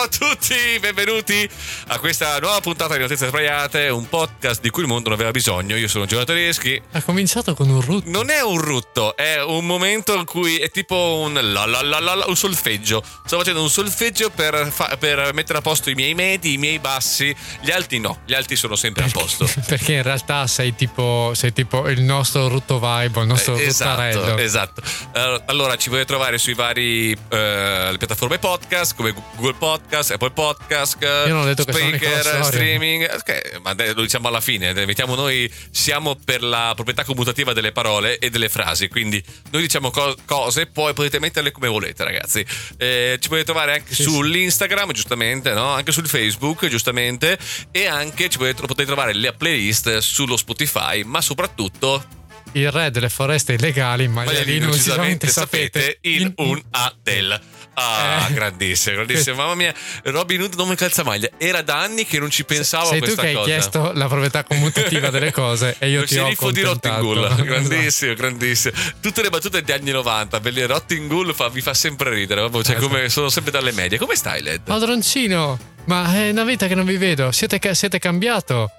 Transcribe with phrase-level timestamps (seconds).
[0.00, 1.46] Ciao a tutti, benvenuti
[1.88, 5.30] a questa nuova puntata di Notizie Sbagliate, un podcast di cui il mondo non aveva
[5.30, 5.76] bisogno.
[5.76, 6.80] Io sono Giovanni Tedeschi.
[6.92, 8.08] Ha cominciato con un rutto.
[8.08, 12.24] Non è un rutto, è un momento in cui è tipo un, la la la
[12.26, 13.02] un solfeggio.
[13.26, 16.78] Sto facendo un solfeggio per, fa- per mettere a posto i miei medi, i miei
[16.78, 17.36] bassi.
[17.60, 19.46] Gli alti no, gli alti sono sempre a posto.
[19.68, 24.38] Perché in realtà sei tipo, sei tipo il nostro rutto vibe, il nostro Eh, esatto,
[24.38, 24.82] esatto.
[25.12, 30.96] Eh, allora ci potete trovare sui vari eh, piattaforme podcast come Google Podcast, Apple Podcast,
[31.00, 33.08] Io non ho detto Spreaker, streaming.
[33.12, 34.72] Ok, ma de- lo diciamo alla fine.
[34.72, 38.88] de- Mettiamo noi siamo per la proprietà commutativa delle parole e delle frasi.
[38.88, 42.44] Quindi noi diciamo co- cose, poi potete metterle come volete, ragazzi.
[42.78, 45.70] Eh, ci potete trovare anche Sì, sull'Instagram, giustamente, no?
[45.72, 47.38] Anche sul Facebook, giustamente.
[47.72, 52.04] E anche ci potete, potete trovare le playlist sullo Spotify, ma soprattutto
[52.52, 55.98] Il re delle foreste illegali, maialino Maglialino, decisamente sapete.
[56.02, 57.40] in un Adel.
[57.74, 58.32] Ah, Eh.
[58.34, 59.36] grandissimo, grandissimo.
[59.36, 59.72] Mamma mia,
[60.04, 61.28] Robin Hood nome calzamaglia.
[61.38, 63.46] Era da anni che non ci pensavo Sei a tu questa che hai cosa.
[63.46, 66.60] chiesto la proprietà commutativa delle cose e io Lo ti ho sceriffo di.
[66.62, 68.74] Rottinghull, grandissimo, grandissimo.
[69.00, 72.76] Tutte le battute degli anni 90, belli Rottinghull fa, mi fa sempre ridere, proprio, cioè,
[72.76, 72.88] Esatto.
[72.92, 73.98] come, sono sempre dalle medie.
[73.98, 74.60] Come stai, Led?
[74.62, 77.30] Padroncino, ma è una vita che non vi vedo.
[77.32, 78.70] Siete, siete cambiato.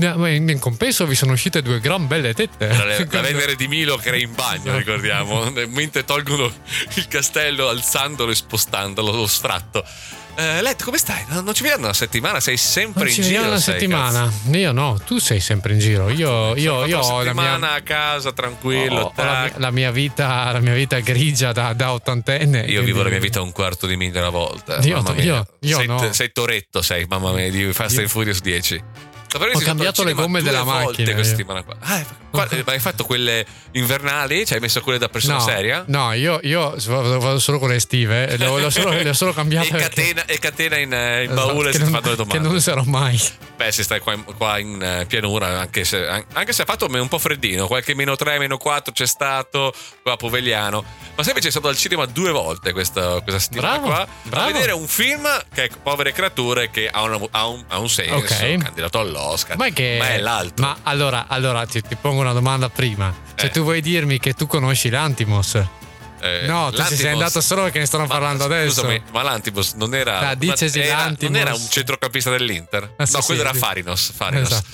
[0.00, 2.68] In compenso vi sono uscite due gran belle tette.
[2.70, 6.52] La, la Venere di Milo che era in bagno, ricordiamo, mentre tolgono
[6.94, 9.84] il castello alzandolo e spostandolo, lo stratto.
[10.36, 11.24] Eh, Led, come stai?
[11.30, 13.42] Non, ci vediamo una settimana, sei sempre Non in ci giro.
[13.42, 14.32] una sei, settimana.
[14.52, 16.10] Io no, tu sei sempre in giro.
[16.10, 19.00] Io, io, io ho la settimana mia, a casa, tranquillo.
[19.00, 22.58] ho- ho la, mia, la mia vita, la mia vita grigia da, da ottantenne.
[22.60, 24.78] Io quindi- vivo la mia vita un quarto di miglia alla volta.
[24.82, 25.44] Io- mamma mia.
[25.58, 26.12] io- sei, no.
[26.12, 28.80] sei Toretto, sei, mamma mia, di Fast and Furious 10.
[29.34, 31.24] Ho cambiato le gomme della macchina, questa io.
[31.24, 31.76] settimana qua.
[31.80, 34.44] Ah, qua- eh, ma hai fatto quelle invernali?
[34.46, 35.84] Cioè hai messo quelle da persona No, seria?
[35.86, 38.36] no, io, io vado solo con le estive.
[38.36, 39.68] Le ho, le ho solo, le ho solo cambiate.
[39.68, 42.10] E perché- catena, e catena in, eh, in Esatto, baule che se ti non- fanno
[42.10, 42.38] le domande.
[42.38, 43.20] Che non userò mai.
[43.56, 46.64] Beh, se stai qua in, qua in, eh, pianura, anche se, an- anche se ha
[46.64, 49.72] fatto un po' freddino, qualche meno 3, meno 4 c'è stato
[50.02, 50.80] qua a Povegliano.
[51.16, 54.48] Ma sai invece è stato al cinema due volte questa, questa settimana Bravo, qua bravo.
[54.48, 57.88] a vedere un film che è Povere creature che ha, una- ha un, ha un
[57.88, 58.56] senso, Ok.
[58.58, 59.56] candidato all'Oscar.
[59.56, 59.98] Ma è che.
[59.98, 60.64] è l'altro.
[60.64, 63.14] Ma allora, allora ti, ti pongo una domanda prima.
[63.34, 63.50] Se Eh.
[63.50, 65.54] tu vuoi dirmi che tu conosci l'Antimos.
[66.20, 68.80] Eh, no, tu ci sei andato solo perché ne stanno Ma, parlando adesso.
[68.80, 70.18] Scusami, ma l'Antibus non era.
[70.30, 71.14] Ah, dicesi era-.
[71.20, 72.94] Non era un centrocampista dell'Inter?
[72.96, 73.58] Ah, sì, no, sì, quello era sì.
[73.58, 74.12] Farinos.
[74.14, 74.50] Farinos.
[74.50, 74.66] Esatto.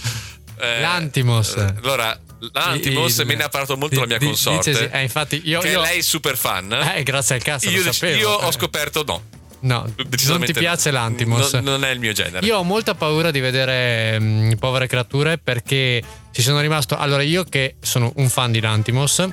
[0.61, 1.55] Eh, L'Antimos.
[1.57, 2.19] Allora,
[2.53, 4.71] l'Antimos Il- me ne ha parlato molto di- la mia di- consorte.
[4.71, 5.61] dicesi- eh, infatti, io.
[5.61, 6.73] che io lei è super fan.
[6.73, 7.69] eh, grazie al cazzo.
[7.69, 8.17] io, sapevo.
[8.19, 9.23] io ho scoperto no.
[9.61, 9.91] No,
[10.27, 10.99] non ti piace no.
[10.99, 11.53] l'Antimos.
[11.55, 12.45] Non, non è il mio genere.
[12.47, 16.03] Io ho molta paura di vedere mm, povere creature perché
[16.35, 16.97] ci sono rimasto.
[16.97, 19.27] Allora, io che sono un fan di Lantimos.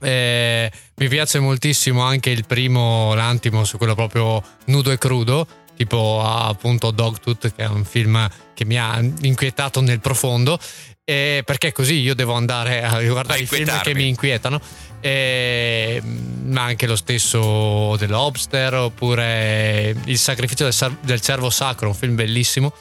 [0.00, 5.46] eh, mi piace moltissimo anche il primo Lantimos, quello proprio nudo e crudo,
[5.76, 10.58] tipo appunto Dogtooth, che è un film che mi ha inquietato nel profondo.
[11.06, 14.58] eh, perché così io devo andare a guardare i film che mi inquietano.
[15.00, 16.00] eh,
[16.46, 22.14] ma anche lo stesso The Lobster oppure Il sacrificio del, del cervo sacro, un film
[22.14, 22.72] bellissimo.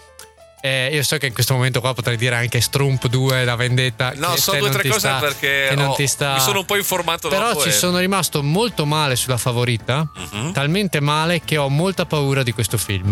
[0.66, 4.14] Eh, io so che in questo momento qua potrei dire anche Strump 2, La vendetta.
[4.16, 6.78] No, so due o tre cose sta- perché non ti sta- mi sono un po'
[6.78, 10.10] informato Però ci e- sono rimasto molto male sulla favorita.
[10.32, 10.54] Mhm.
[10.54, 13.12] Talmente male che ho molta paura di questo film.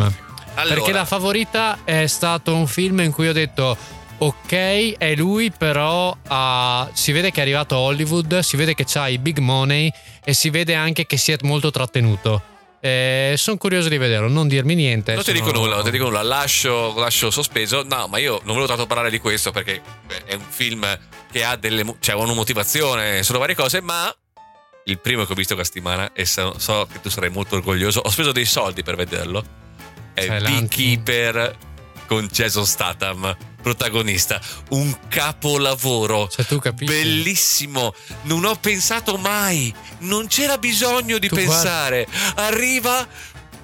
[0.54, 3.76] Allora, Perché la favorita è stato un film in cui ho detto.
[4.20, 8.86] Ok, è lui, però ah, si vede che è arrivato a Hollywood, si vede che
[8.98, 9.92] ha i big money
[10.24, 12.44] e si vede anche che si è molto trattenuto.
[12.82, 15.14] Sono curioso di vederlo, non dirmi niente.
[15.14, 17.84] Non ti dico nulla, non ti dico nulla, lascio, lascio sospeso.
[17.84, 21.00] No, ma io non volevo tanto parlare di questo perché beh, è un film
[21.32, 24.14] che ha delle, cioè, una motivazione, sono varie cose, ma
[24.86, 28.00] il primo che ho visto questa settimana e so, so che tu sarai molto orgoglioso,
[28.00, 29.44] ho speso dei soldi per vederlo,
[30.14, 31.56] è l'anti- Beekeeper
[32.12, 34.38] con Jason Statham, protagonista.
[34.72, 36.28] Un capolavoro.
[36.28, 36.94] Cioè, tu capisci?
[36.94, 37.94] Bellissimo,
[38.24, 42.06] non ho pensato mai, non c'era bisogno di Tu pensare.
[42.36, 43.08] Arriva,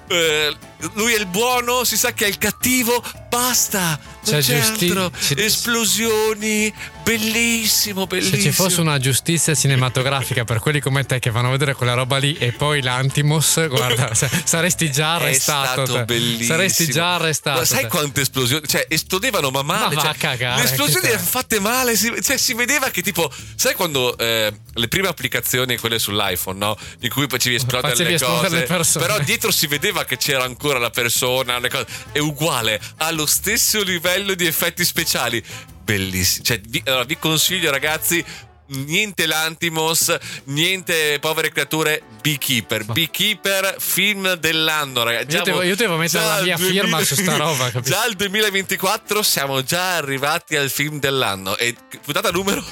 [0.08, 0.56] eh,
[0.94, 4.88] lui è il buono, si sa che è il cattivo, basta, non C'è c'è giusti-
[4.90, 5.10] altro.
[5.36, 6.72] Esplosioni,
[7.02, 8.36] bellissimo, bellissimo.
[8.36, 11.94] Se ci fosse una giustizia cinematografica per quelli come te che vanno a vedere quella
[11.94, 15.82] roba lì e poi l'Antimos, guarda, sa- saresti già arrestato.
[15.82, 16.04] È stato te.
[16.04, 16.46] bellissimo.
[16.56, 17.58] Saresti già arrestato.
[17.60, 17.88] Ma sai te.
[17.88, 18.66] quante esplosioni?
[18.66, 19.94] Cioè, esplodevano ma male.
[19.94, 21.96] Ma va cioè, cagare, Le esplosioni erano fatte male.
[21.96, 26.76] Si, cioè, si vedeva che, tipo, sai quando eh, le prime applicazioni, quelle sull'iPhone, no?
[27.00, 28.48] In cui facevi esplodere Facevi le cose.
[28.48, 29.06] le persone.
[29.06, 31.58] Però dietro si vedeva che c'era ancora la persona.
[31.58, 31.86] Le cose.
[32.12, 35.42] È uguale, ha lo stesso livello di effetti speciali.
[35.82, 36.44] Bellissimo.
[36.44, 38.22] Cioè, vi, allora, vi consiglio, ragazzi.
[38.68, 42.84] niente Lantimos, niente povere creature, Beekeeper.
[42.84, 45.36] Beekeeper, film dell'anno, ragazzi.
[45.36, 47.90] Io devo, io devo mettere la mia al 2000 firma su sta roba, capisci?
[47.90, 51.56] Già al 2024 siamo già arrivati al film dell'anno.
[51.56, 52.62] E puntata numero.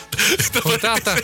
[0.61, 1.17] Puntata.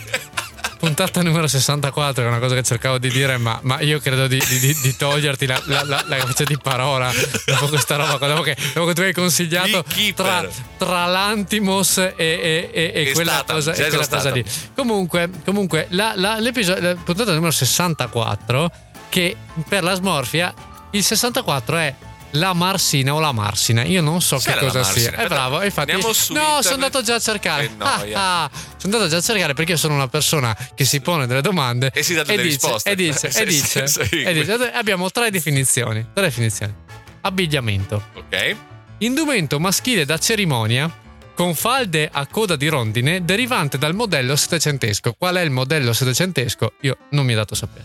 [0.82, 4.26] Puntata numero 64, che è una cosa che cercavo di dire, ma, ma io credo
[4.26, 7.08] di, di- di toglierti la, la, la, la capacità di parola
[7.46, 8.26] dopo questa roba.
[8.26, 10.40] Dopo che, dopo che tu hai consigliato tra,
[10.78, 14.44] tra l'Antimos e, e- e- e quella stata, cosa, e quella cosa lì.
[14.74, 18.70] Comunque, comunque la, la- l'episodio, puntata numero 64,
[19.08, 19.36] che
[19.68, 20.52] per la smorfia,
[20.90, 21.94] il 64 è
[22.32, 25.12] la Marsina o la Marsina, io non so C'era che cosa sia.
[25.12, 25.92] È bravo, e infatti.
[25.92, 27.70] No, sono andato già a cercare.
[27.76, 28.18] Noia.
[28.18, 31.26] Ah, ah, sono andato già a cercare perché io sono una persona che si pone
[31.26, 32.90] delle domande E si dà delle dice, risposte.
[32.90, 36.06] E dice, e dice, e dice, abbiamo tre definizioni.
[36.12, 36.74] Tre definizioni.
[37.22, 38.02] Abbigliamento.
[38.14, 38.56] Ok.
[38.98, 40.90] Indumento maschile da cerimonia
[41.34, 45.14] con falde a coda di rondine derivante dal modello settecentesco.
[45.18, 46.74] Qual è il modello settecentesco?
[46.82, 47.84] Io non mi è dato sapere.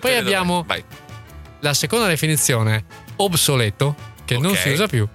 [0.00, 0.66] Poi abbiamo-.
[1.60, 2.84] La seconda definizione,
[3.18, 3.94] obsoleto,
[4.24, 4.58] che non Ok.
[4.58, 5.06] si usa più.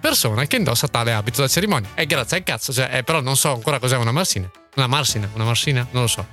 [0.00, 1.90] Persona che indossa tale abito da cerimonia.
[1.94, 4.50] E grazie al cazzo, cioè, eh, però non so ancora cos'è una marsina.
[4.76, 6.26] Una marsina, una marsina, non lo so.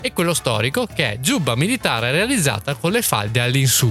[0.00, 3.90] E quello storico che è giubba militare realizzata con le falde all'insù.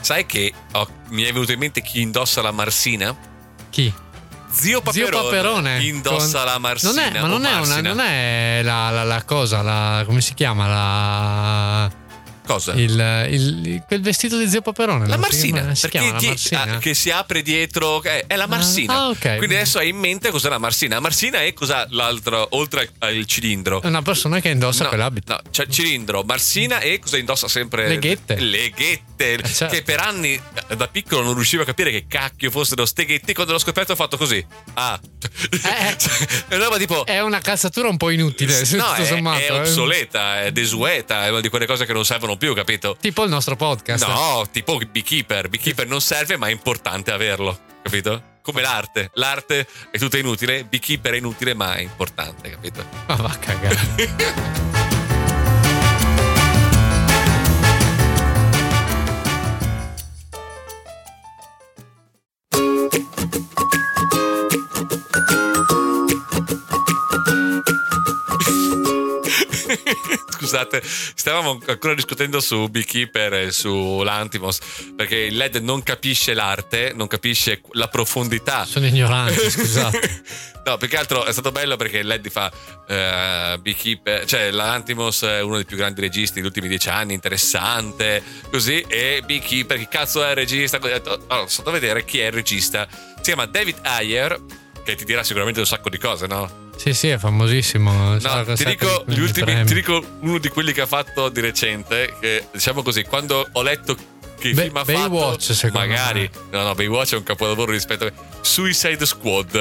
[0.00, 3.14] Sai che oh, mi è venuto in mente chi indossa la marsina?
[3.70, 3.92] Chi?
[4.50, 5.10] Zio Paperone.
[5.12, 5.84] Zio Paperone.
[5.84, 6.92] Indossa con- la marsina.
[6.92, 10.34] Non è, ma non è, una, non è la, la- la cosa, la, come si
[10.34, 10.66] chiama?
[10.66, 11.90] La,
[12.46, 12.72] Cosa?
[12.74, 15.06] il, il- quel vestito di zio Paperone.
[15.06, 16.62] La marsina, Si perché chiama ti- marsina?
[16.62, 18.94] ah, che si apre dietro, eh, è la marsina.
[18.94, 19.36] Ah, ok.
[19.36, 20.94] Quindi adesso hai in mente cos'è la marsina.
[20.96, 23.80] La marsina è cos'ha l'altro, oltre al cilindro.
[23.82, 25.32] È una persona che indossa No, quell'abito.
[25.34, 27.86] no, c'è il cilindro, marsina e cosa indossa sempre?
[27.88, 28.36] Le ghette.
[28.38, 29.10] Le ghette.
[29.34, 29.74] Eh, certo.
[29.76, 30.38] Che per anni
[30.68, 33.32] eh, da piccolo non riuscivo a capire che cacchio fossero ste ghette.
[33.34, 34.44] Quando l'ho scoperto ho fatto così.
[34.74, 34.98] Ah.
[35.40, 35.96] Eh.
[36.48, 37.06] è una tipo.
[37.06, 39.38] È una calzatura un po' inutile, No, è, sommato.
[39.40, 39.58] è eh.
[39.58, 42.96] obsoleta, è desueta, è una di quelle cose che non servono più, capito?
[43.00, 44.06] Tipo il nostro podcast.
[44.06, 45.48] No, tipo Beekeeper.
[45.48, 48.30] Beekeeper non serve, ma è importante averlo, capito?
[48.42, 49.10] Come l'arte.
[49.14, 52.84] L'arte è tutta inutile, Beekeeper è inutile, ma è importante, capito?
[53.06, 55.00] Ma va a cagare.
[70.52, 74.58] Scusate, stavamo ancora discutendo su Beekeeper e su l'Antimos
[74.94, 78.66] perché il LED non capisce l'arte, non capisce la profondità.
[78.66, 80.22] Sono ignorante, scusate.
[80.66, 82.52] no, più che altro è stato bello perché il LED fa
[82.86, 88.22] eh, Beekeeper, cioè l'Antimos è uno dei più grandi registi degli ultimi dieci anni, interessante,
[88.50, 90.76] così, e Beekeeper, chi cazzo è il regista?
[90.76, 92.86] Ho detto, allora, sono andato a vedere chi è il regista.
[92.90, 94.38] Si chiama David Ayer,
[94.84, 96.71] che ti dirà sicuramente un sacco di cose, no?
[96.82, 98.18] Sì, sì, è famosissimo.
[98.18, 101.40] No, ti dico, di- gli ultimi, ti dico uno di quelli che ha fatto di
[101.40, 102.12] recente.
[102.18, 103.94] Che diciamo così, quando ho letto
[104.36, 106.58] che Ba- film ha Baywatch, fatto, secondo magari, me.
[106.58, 109.54] no, no, Baywatch è un capolavoro rispetto a Suicide Squad.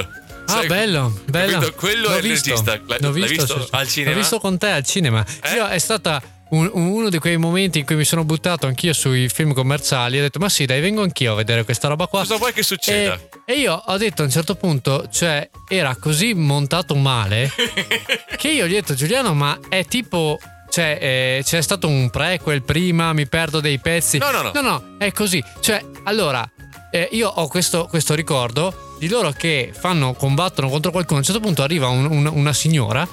[0.47, 1.59] Ah, Sai- bello, bello.
[1.59, 1.73] capito?
[1.77, 2.49] Quello L'ho è il visto.
[2.49, 2.81] regista.
[2.87, 3.67] L'hai, L'ho l'hai visto, visto sì.
[3.69, 4.11] al cinema?
[4.15, 5.25] L'ho visto con te al cinema.
[5.43, 5.53] Eh?
[5.53, 6.21] Io è stata
[6.51, 10.17] un- uno di quei momenti in cui mi sono buttato anch'io sui film commerciali.
[10.17, 12.19] Ho detto, ma sì, dai, vengo anch'io a vedere questa roba qua.
[12.19, 13.13] Cosa vuoi che succeda?
[13.45, 17.49] E, e io ho detto a un certo punto, cioè, era così montato male
[18.37, 20.39] che io gli ho detto, Giuliano, ma è tipo.
[20.69, 24.17] Cioè, eh, c'è stato un prequel prima, mi perdo dei pezzi.
[24.19, 24.51] No, no, no.
[24.53, 25.43] No, no, è così.
[25.59, 26.49] Cioè, allora,
[26.91, 31.17] eh, io ho questo, questo ricordo di loro che fanno, combattono contro qualcuno.
[31.17, 33.05] A un certo punto arriva un- un- una signora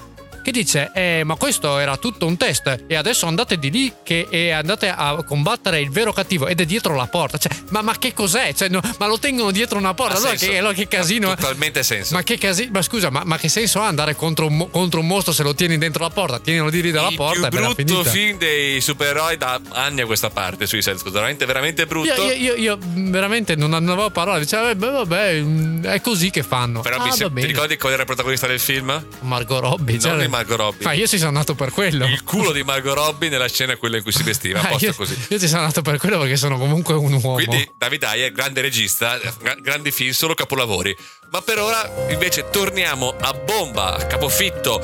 [0.48, 2.84] che dice: eh, Ma questo era tutto un test.
[2.86, 6.46] E adesso andate di lì che, e andate a combattere il vero cattivo.
[6.46, 7.38] Ed è dietro la porta.
[7.38, 8.54] Cioè, ma, ma che cos'è?
[8.54, 10.16] Cioè, no, ma lo tengono dietro una porta.
[10.16, 10.46] Allora senso.
[10.46, 11.30] che, allora che casino.
[11.30, 12.14] Ha totalmente senso.
[12.14, 12.70] Ma che casino.
[12.72, 15.54] Ma scusa, ma, ma che senso ha andare contro un, contro un mostro se lo
[15.54, 16.38] tieni dentro la porta?
[16.38, 20.00] Tienilo di lì dalla il porta più e bella brutto film dei supereroi da anni
[20.00, 21.12] a questa parte Suicide Squad.
[21.12, 22.22] Veramente, veramente brutto.
[22.22, 25.44] Io, io- io- io veramente non, avevo parole, dicevo, "Eh, beh, vabbè,
[25.82, 26.80] è così che fanno.
[26.80, 29.04] Però ah, mi ti ricordi qual era il protagonista del film?
[29.20, 29.98] Margot Robbie.
[30.00, 30.84] Non di Margot Robbie.
[30.84, 32.06] Ma io ci sono nato per quello.
[32.06, 35.16] Il culo di Margot Robbie nella scena quella in cui si vestiva, Ah, io, così.
[35.28, 37.34] io ci sono nato per quello perché sono comunque un uomo.
[37.34, 40.96] Quindi David Ayer, grande regista, gra- grandi film, solo capolavori.
[41.30, 44.80] Ma per ora invece torniamo a bomba, a capofitto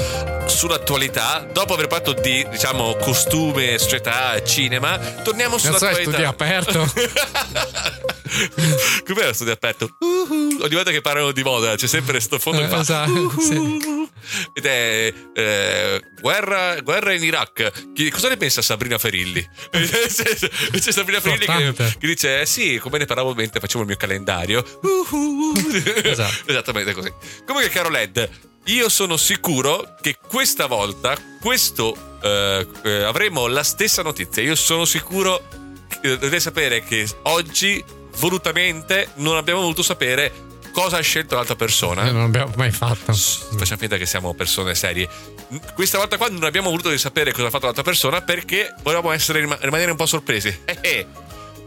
[0.47, 1.47] sull'attualità.
[1.51, 6.11] Dopo aver parlato di, diciamo, costume, società, cinema, torniamo Cazzo, è sull'attualità.
[6.11, 6.93] studio aperto.
[9.07, 9.97] Com'era studio aperto?
[9.99, 10.59] Uh-huh.
[10.61, 13.41] Ogni volta che parlano di moda c'è sempre sto fondo Eh, fa esatto, uh-huh.
[13.41, 14.09] sì.
[14.55, 17.93] Ed è eh, guerra, guerra in Iraq.
[17.93, 19.47] Chi- cosa ne pensa Sabrina Ferilli?
[19.71, 23.97] c'è, Sabrina Ferilli che, che dice: eh, Sì, come ne parlavo mentre facevo il mio
[23.97, 24.65] calendario.
[24.83, 25.53] Uh-huh.
[26.03, 26.43] Esatto.
[26.51, 27.13] Esattamente così.
[27.45, 28.29] Comunque, caro Led,
[28.67, 34.43] io sono sicuro che questa volta questo eh, eh, avremo la stessa notizia.
[34.43, 35.43] Io sono sicuro
[36.01, 37.85] che dovete sapere che oggi
[38.19, 40.33] volutamente non abbiamo voluto sapere
[40.75, 42.11] cosa ha scelto l'altra persona.
[42.11, 43.13] Non abbiamo mai fatto.
[43.15, 45.09] Facciamo finta che siamo persone serie.
[45.73, 49.39] Questa volta qua non abbiamo voluto sapere cosa ha fatto l'altra persona perché volevamo essere,
[49.61, 50.63] rimanere un po' sorpresi.
[50.75, 51.07] Eh, eh.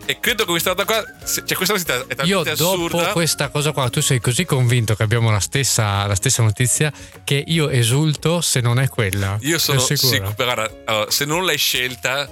[0.05, 2.97] E credo che questa volta qua, cioè questa notizia è talmente Io assurda.
[2.97, 6.93] dopo questa cosa qua, tu sei così convinto che abbiamo la stessa, la stessa notizia
[7.25, 9.37] che io esulto se non è quella.
[9.41, 10.13] Io sono sicuro.
[10.13, 10.33] sicuro.
[10.35, 12.29] Guarda, allora, se non l'hai scelta,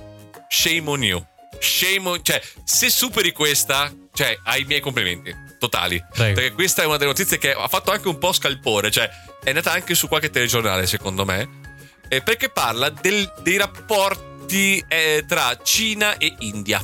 [0.48, 1.26] shame on you.
[1.60, 6.04] Shame on, cioè, se superi questa, cioè, hai i miei complimenti totali.
[6.14, 6.36] Prego.
[6.40, 9.10] Perché questa è una delle notizie che ha fatto anche un po' scalpore, cioè,
[9.44, 11.64] è andata anche su qualche telegiornale, secondo me.
[12.08, 16.84] eh, perché parla del- dei rapporti eh, tra Cina e India.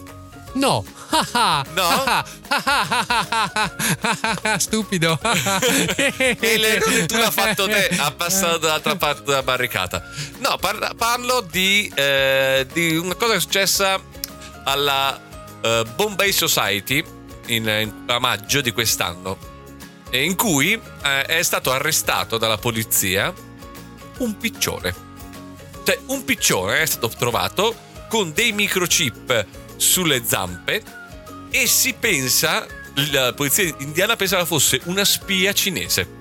[0.53, 0.83] No,
[1.73, 2.23] No?
[4.57, 5.19] stupido.
[6.39, 10.03] e l'errore tu l'ha fatto te, ha passato dall'altra parte della barricata.
[10.39, 13.99] No, parla- parlo di, eh, di una cosa che è successa
[14.63, 15.19] alla
[15.61, 17.03] eh, Bombay Society
[17.47, 19.37] in, in- a maggio di quest'anno,
[20.09, 23.33] eh, in cui eh, è stato arrestato dalla polizia
[24.19, 24.93] un piccione.
[25.83, 27.75] Cioè, un piccione è stato trovato
[28.07, 29.45] con dei microchip
[29.77, 30.83] sulle zampe
[31.49, 32.65] e si pensa,
[33.11, 36.19] la polizia indiana pensava fosse una spia cinese.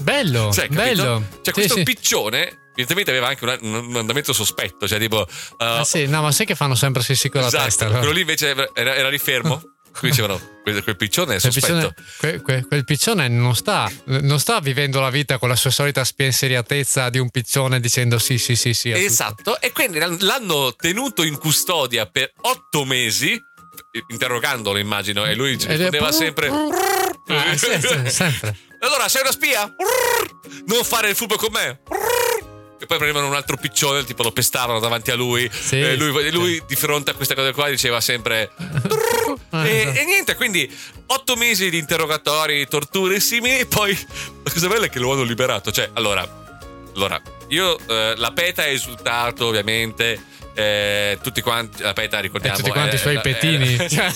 [0.00, 1.22] Bello, Cioè, bello.
[1.42, 1.82] Cioè, questo sì.
[1.84, 5.20] piccione, evidentemente aveva anche un, un andamento sospetto, cioè tipo...
[5.20, 7.84] uh, Ah, sì, no, ma sai che fanno sempre sì sì con la esatto, testa.
[7.84, 7.98] allora?
[8.00, 9.60] quello lì invece era, era lì fermo.
[9.98, 11.92] Quindi dicevano, quel, quel piccione è Quel sospetto.
[11.94, 15.70] piccione, que- que- quel piccione non sta, non sta vivendo la vita con la sua
[15.70, 18.90] solita spensieratezza di un piccione dicendo sì, sì, sì, sì.
[18.92, 19.06] a tutto.
[19.06, 23.40] Esatto, e quindi l'han- l'hanno tenuto in custodia per otto mesi,
[24.08, 26.48] interrogandolo immagino, e lui rispondeva sempre...
[26.48, 28.56] Ah, sì, sempre.
[28.80, 29.74] Allora, sei una spia?
[30.66, 31.80] Non fare il furbo con me?
[32.78, 35.50] E poi prendevano un altro piccione, tipo lo pestavano davanti a lui.
[35.52, 38.50] Sì, e lui, lui di fronte a queste cose qua diceva sempre...
[39.50, 39.98] Ah, E, esatto.
[39.98, 40.70] e niente, quindi
[41.06, 43.92] otto mesi di interrogatori, torture simili, e poi
[44.44, 45.70] la cosa bella è che lo hanno liberato.
[45.72, 46.28] Cioè, allora,
[46.94, 50.34] allora io eh, la PETA ha esultato, ovviamente.
[50.54, 52.56] eh, tutti quanti, la PETA E ricordiamo.
[52.58, 53.76] tutti quanti è- i suoi è- petini.
[53.76, 54.12] è- Cioè,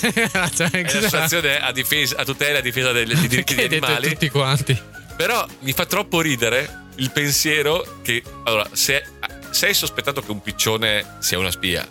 [0.55, 3.75] cioè, è cosa- l'associazione a, difesa, a tutela e a difesa dei, dei diritti degli
[3.75, 4.09] animali.
[4.09, 4.79] tutti quanti.
[5.15, 9.03] Però mi fa troppo ridere il pensiero che, allora, se,
[9.49, 11.87] se hai sospettato che un piccione sia una spia,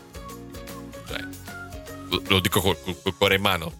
[1.09, 1.19] cioè,
[2.29, 3.73] lo, dico col, col- col cuore in mano,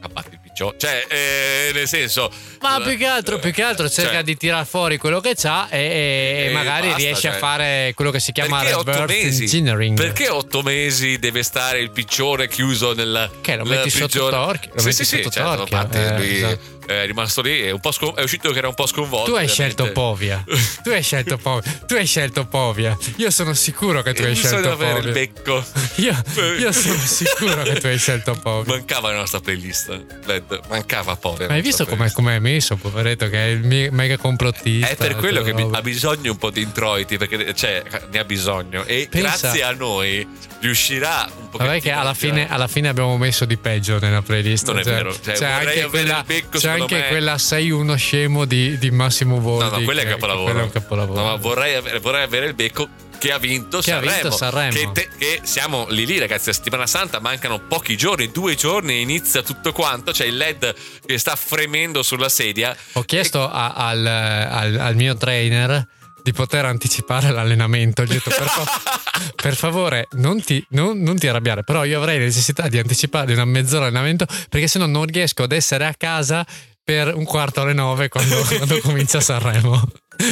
[0.00, 0.74] abbatti il piccione.
[0.78, 2.30] Cioè, eh, nel senso...
[2.62, 5.68] Ma più che altro, più che altro cerca cioè, di tirar fuori quello che c'ha
[5.68, 7.40] e, e- e magari basta, riesce a cioè.
[7.40, 9.96] fare quello che si chiama reverse engineering.
[9.96, 14.30] Perché otto mesi deve stare il piccione chiuso nella Che lo metti sotto prigione?
[14.30, 16.80] torchio, lo Sì, metti sì, sì, sotto certo, torchio, infatti eh, esatto.
[17.02, 19.30] È rimasto lì, è, un po' scon- è uscito che era un po' sconvolto.
[19.30, 19.52] Tu hai ovviamente.
[19.74, 20.44] scelto Povia.
[20.82, 21.72] Tu hai scelto Povia.
[21.86, 22.96] Tu hai scelto Povia.
[23.16, 25.12] Io sono sicuro che tu E hai bisogna scelto avere il Povia.
[25.12, 25.64] becco.
[25.96, 26.22] Io,
[26.58, 28.74] io sono sicuro che tu hai scelto Povia.
[28.74, 30.04] Mancava la nostra playlist.
[30.24, 30.60] Led.
[30.68, 31.48] Mancava povera.
[31.48, 34.88] Ma hai visto come è messo, poveretto, che è il me- mega complottista.
[34.88, 35.78] È per quello che roba.
[35.78, 38.84] ha bisogno un po' di introiti, perché cioè, ne ha bisogno.
[38.84, 40.26] E Pensa- grazie a noi
[40.60, 44.66] riuscirà un po' Vabbè che alla fine, alla fine abbiamo messo di peggio nella playlist.
[44.68, 47.08] Non è Cioè, vero, cioè, vorrei anche quella, c'è secondo anche me.
[47.08, 49.64] quella Sei uno scemo di, di Massimo Boldi.
[49.70, 50.44] No, no, quello è capolavoro.
[50.44, 51.20] Quello è un capolavoro.
[51.20, 54.12] No, ma vorrei avere, vorrei avere il becco che ha vinto Che ha Sanremo.
[54.20, 54.72] vinto Sanremo.
[54.72, 56.50] Che, te- che siamo lì lì, ragazzi.
[56.50, 60.10] A settimana santa mancano pochi giorni, due giorni e inizia tutto quanto.
[60.12, 60.74] C'è il LED
[61.06, 62.76] che sta fremendo sulla sedia.
[62.94, 65.86] Ho chiesto a- al, al- al mio trainer
[66.20, 68.02] di poter anticipare l'allenamento.
[68.02, 68.80] Ho detto, per, fa-
[69.40, 73.44] per favore, non ti, non- non ti arrabbiare, però io avrei necessità di anticipare una
[73.44, 76.44] mezz'ora l'allenamento perché sennò non riesco ad essere a casa
[76.84, 79.82] per un quarto alle nove quando, quando comincia Sanremo.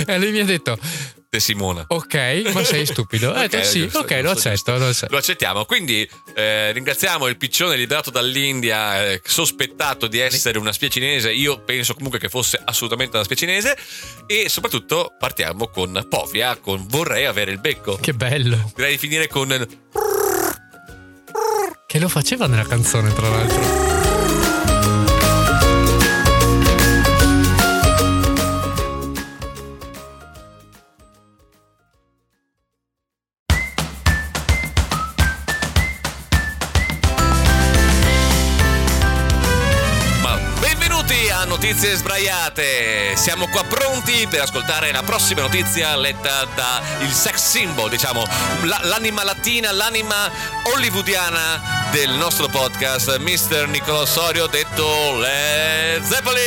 [0.07, 0.79] E lui mi ha detto,
[1.29, 1.85] Te Simona.
[1.87, 3.31] ok, ma sei stupido.
[3.31, 4.53] Ho detto, Ok, sì, giusto, ok, lo giusto, accetto.
[4.53, 4.79] giusto.
[4.79, 5.13] Lo accetto.
[5.13, 5.65] Lo accettiamo.
[5.65, 11.33] Quindi eh, ringraziamo il piccione liberato dall'India, eh, sospettato di essere una spia cinese.
[11.33, 13.77] Io penso comunque che fosse assolutamente una spia cinese.
[14.27, 17.97] E soprattutto partiamo con Povia, con Vorrei avere il becco.
[17.97, 18.73] Che bello.
[18.75, 19.67] Direi di finire con
[21.87, 23.90] Che lo faceva nella canzone, tra l'altro.
[41.63, 43.13] Notizie Sbraiate!
[43.17, 48.25] Siamo qua pronti per ascoltare la prossima notizia letta da il sex symbol, diciamo,
[48.63, 50.31] la- l'anima latina, l'anima
[50.73, 53.69] hollywoodiana del nostro podcast, Mr.
[53.69, 56.41] Nicolò Sorio, detto Led Zeppelin!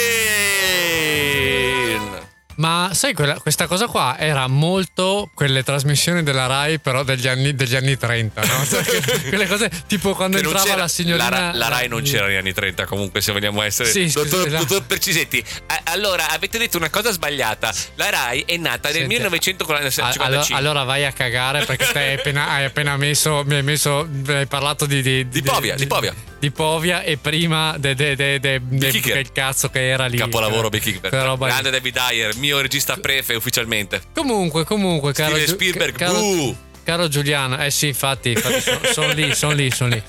[2.64, 7.54] Ma sai, quella- questa cosa qua era molto quelle trasmissioni della Rai, però degli anni,
[7.54, 8.66] degli anni 30, no?
[8.66, 11.30] Cioè, que- quelle cose tipo quando Che entrava la signorina.
[11.30, 13.90] La, la Rai non c'era negli anni 30, comunque, se vogliamo essere.
[13.90, 17.74] Sì, dottor, la- dottor Percisetti, a- allora avete detto una cosa sbagliata.
[17.96, 20.24] La Rai è nata nel Senti, 1955.
[20.24, 23.64] Al- Allora, allora vai a cagare perché te hai appena, hai appena messo, mi hai
[23.64, 25.02] messo, hai parlato di...
[25.02, 26.14] Di, Di Povia, di Povia.
[26.40, 30.18] Di Povia e prima de, de, de, de, de- del cazzo che era lì.
[30.18, 31.00] Capolavoro Big lì.
[31.02, 34.02] Grande David Dyer, mio regista prefe ufficialmente.
[34.14, 39.54] Comunque, comunque, caro, Steven Spielberg, caro, caro Giuliano, eh sì, infatti, infatti sono lì, sono
[39.54, 40.04] lì, sono lì.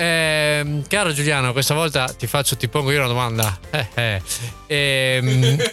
[0.00, 3.58] Ehm, caro Giuliano, questa volta ti faccio, ti pongo io una domanda.
[3.70, 4.22] Eh, eh.
[4.68, 5.56] Ehm,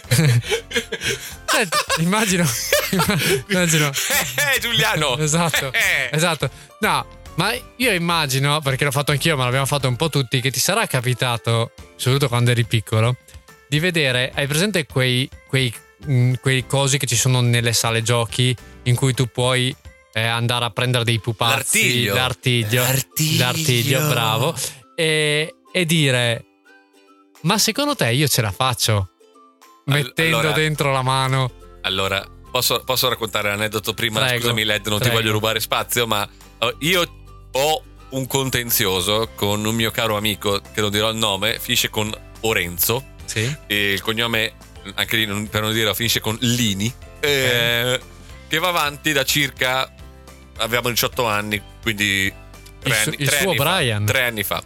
[1.46, 2.44] senti, immagino,
[3.48, 5.16] immagino, Eh, Giuliano.
[5.18, 6.10] esatto, Eh.
[6.12, 6.50] esatto.
[6.80, 10.50] No, ma io immagino, perché l'ho fatto anch'io, ma l'abbiamo fatto un po' tutti, che
[10.50, 13.16] ti sarà capitato, soprattutto quando eri piccolo,
[13.68, 15.72] di vedere, hai presente quei, quei,
[16.40, 19.74] quei cosi che ci sono nelle sale giochi in cui tu puoi
[20.12, 22.14] eh, andare a prendere dei pupazzi, L'artiglio.
[22.14, 23.44] l'artiglio, L'artiglio.
[23.44, 24.54] l'artiglio, bravo,
[24.94, 26.44] e, e dire,
[27.42, 29.10] ma secondo te io ce la faccio?
[29.86, 31.52] Mettendo allora- dentro la mano.
[31.82, 34.20] Allora, posso, posso raccontare l'aneddoto prima?
[34.20, 35.18] Prego, Scusami, Led, non ti prego.
[35.20, 37.04] voglio rubare spazio, ma eh, io
[37.52, 42.12] ho un contenzioso con un mio caro amico, che non dirò il nome, finisce con
[42.40, 43.04] Orenzo.
[43.26, 43.54] Sì.
[43.68, 44.54] Il cognome,
[44.94, 46.92] anche lì non- per non dirlo, finisce con Lini.
[47.20, 48.00] eh,
[48.48, 49.92] che va avanti da circa.
[50.58, 52.32] Avevamo 18 anni, quindi.
[52.80, 53.64] Tre su- anni, il tre suo anni fa.
[53.64, 54.04] Brian.
[54.06, 54.62] tre anni fa.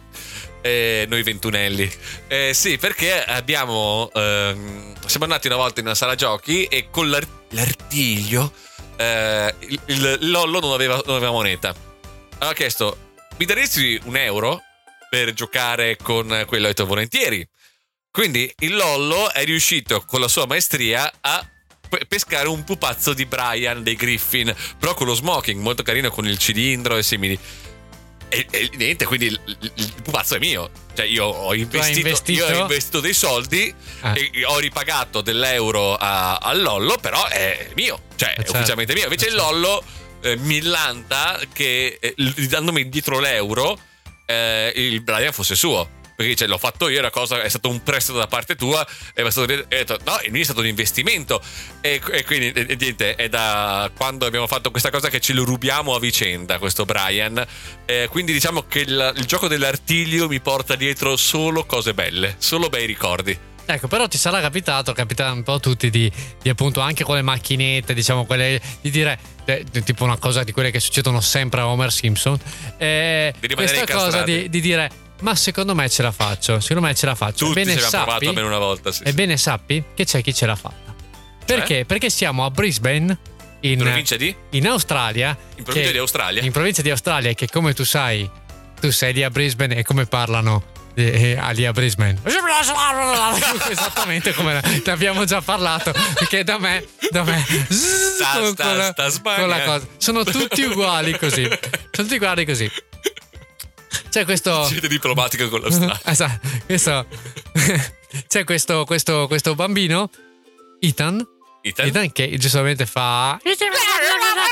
[0.61, 1.91] Eh, noi ventunelli.
[2.27, 4.09] Eh, sì, perché abbiamo.
[4.13, 8.53] ehm, siamo andati una volta in una sala giochi e con l'ar- l'artiglio.
[8.97, 11.73] eh, il, il Lollo non aveva, non aveva moneta.
[12.37, 14.61] Aveva chiesto: Mi daresti un euro
[15.09, 16.65] per giocare con quello?
[16.65, 17.45] Ho detto volentieri.
[18.11, 21.47] Quindi il Lollo è riuscito con la sua maestria a
[21.87, 26.27] pe- pescare un pupazzo di Brian dei Griffin, però con lo smoking, molto carino con
[26.27, 27.39] il cilindro e simili.
[28.33, 30.69] E, e niente, quindi il, il- il pupazzo è mio.
[30.93, 32.45] Cioè, io ho investito, investito?
[32.49, 34.13] io ho investito dei soldi Ah.
[34.17, 38.01] e ho ripagato dell'euro a, al Lollo, però è mio.
[38.15, 38.51] Cioè, è certo.
[38.51, 39.03] ufficialmente mio.
[39.03, 39.51] Invece Eh, il certo.
[39.51, 39.83] Lollo
[40.21, 42.13] eh, millanta che eh,
[42.47, 43.79] dandomi dietro l'euro
[44.25, 45.99] eh, il Brian fosse suo.
[46.21, 49.23] Perché dice, l'ho fatto io, la cosa è stato un prestito da parte tua, e
[49.23, 51.41] mi stato, detto, no, il mio è stato un investimento.
[51.81, 55.43] E, e quindi, e- niente, è da quando abbiamo fatto questa cosa che ce lo
[55.43, 57.43] rubiamo a vicenda, questo Brian.
[57.85, 62.69] Eh, quindi diciamo che il, il gioco dell'artiglio mi porta dietro solo cose belle, solo
[62.69, 63.49] bei ricordi.
[63.63, 67.15] Ecco, però ti sarà capitato, capita un po' a tutti di, di appunto anche con
[67.15, 71.61] le macchinette, diciamo, quelle di dire eh, tipo una cosa di quelle che succedono sempre
[71.61, 72.37] a Homer Simpson.
[72.77, 74.89] eh, Di questa cosa di, di dire,
[75.21, 77.45] ma secondo me ce la faccio, secondo me ce la faccio.
[77.47, 78.91] Tutti Ebbene ci abbiamo provato sappi, almeno una volta.
[78.91, 79.09] Sì, sì.
[79.09, 80.93] ebbene sappi che c'è chi ce l'ha fatta.
[81.45, 81.85] Perché?
[81.85, 83.17] Perché siamo a Brisbane,
[83.61, 84.35] in, In provincia di?
[84.51, 85.37] in Australia.
[85.55, 86.41] In provincia che- di Australia?
[86.43, 88.29] In provincia di Australia, che come tu sai,
[88.79, 90.63] tu sei lì a Brisbane e come parlano
[90.95, 92.19] eh, eh, lì a Brisbane.
[93.69, 95.91] Esattamente come ne abbiamo già parlato.
[96.15, 99.87] Perché da me, da me, Sta- con, sta- con sta con la cosa.
[99.97, 101.43] Sono tutti uguali così.
[101.43, 101.57] Sono
[101.91, 102.69] tutti uguali così.
[104.11, 104.65] C'è questo.
[104.65, 105.99] Siete diplomatico con l'Australia.
[106.03, 107.05] Esatto, questo-
[108.27, 110.09] c'è questo, questo, questo bambino,
[110.81, 111.25] Ethan,
[111.61, 111.85] Ethan?
[111.87, 113.39] Ethan che giustamente fa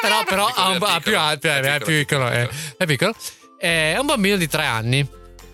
[0.01, 3.15] però, però ha un ha più alto è è piccolo, più piccolo è, è piccolo
[3.57, 5.05] è un bambino di tre anni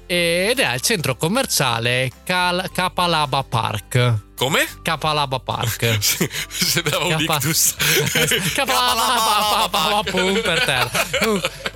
[0.05, 4.67] ed è al centro commerciale Cal- Kapalaba Park Come?
[4.83, 5.97] Kapalaba Park
[6.49, 7.73] Sembrava un Capa- ictus.
[8.53, 11.07] Kapalaba pum per terra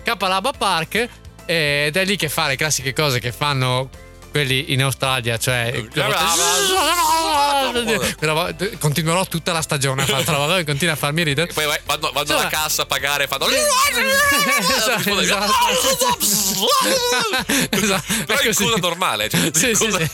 [0.04, 1.10] Kapalaba Park
[1.52, 3.90] ed è lì che fa le classiche cose che fanno
[4.30, 5.84] quelli in Australia, cioè
[8.18, 11.50] quella continuerò tutta la stagione a fare questa roba, continua a farmi ridere.
[11.50, 13.48] E poi vai- vanno, vanno alla Cioè- cassa a pagare, fanno.
[14.78, 15.52] Esatto, esatto.
[17.72, 18.64] Esatto, Però è così.
[18.64, 19.30] cosa normale.
[19.30, 20.08] Cioè, Sì, sì, cosa-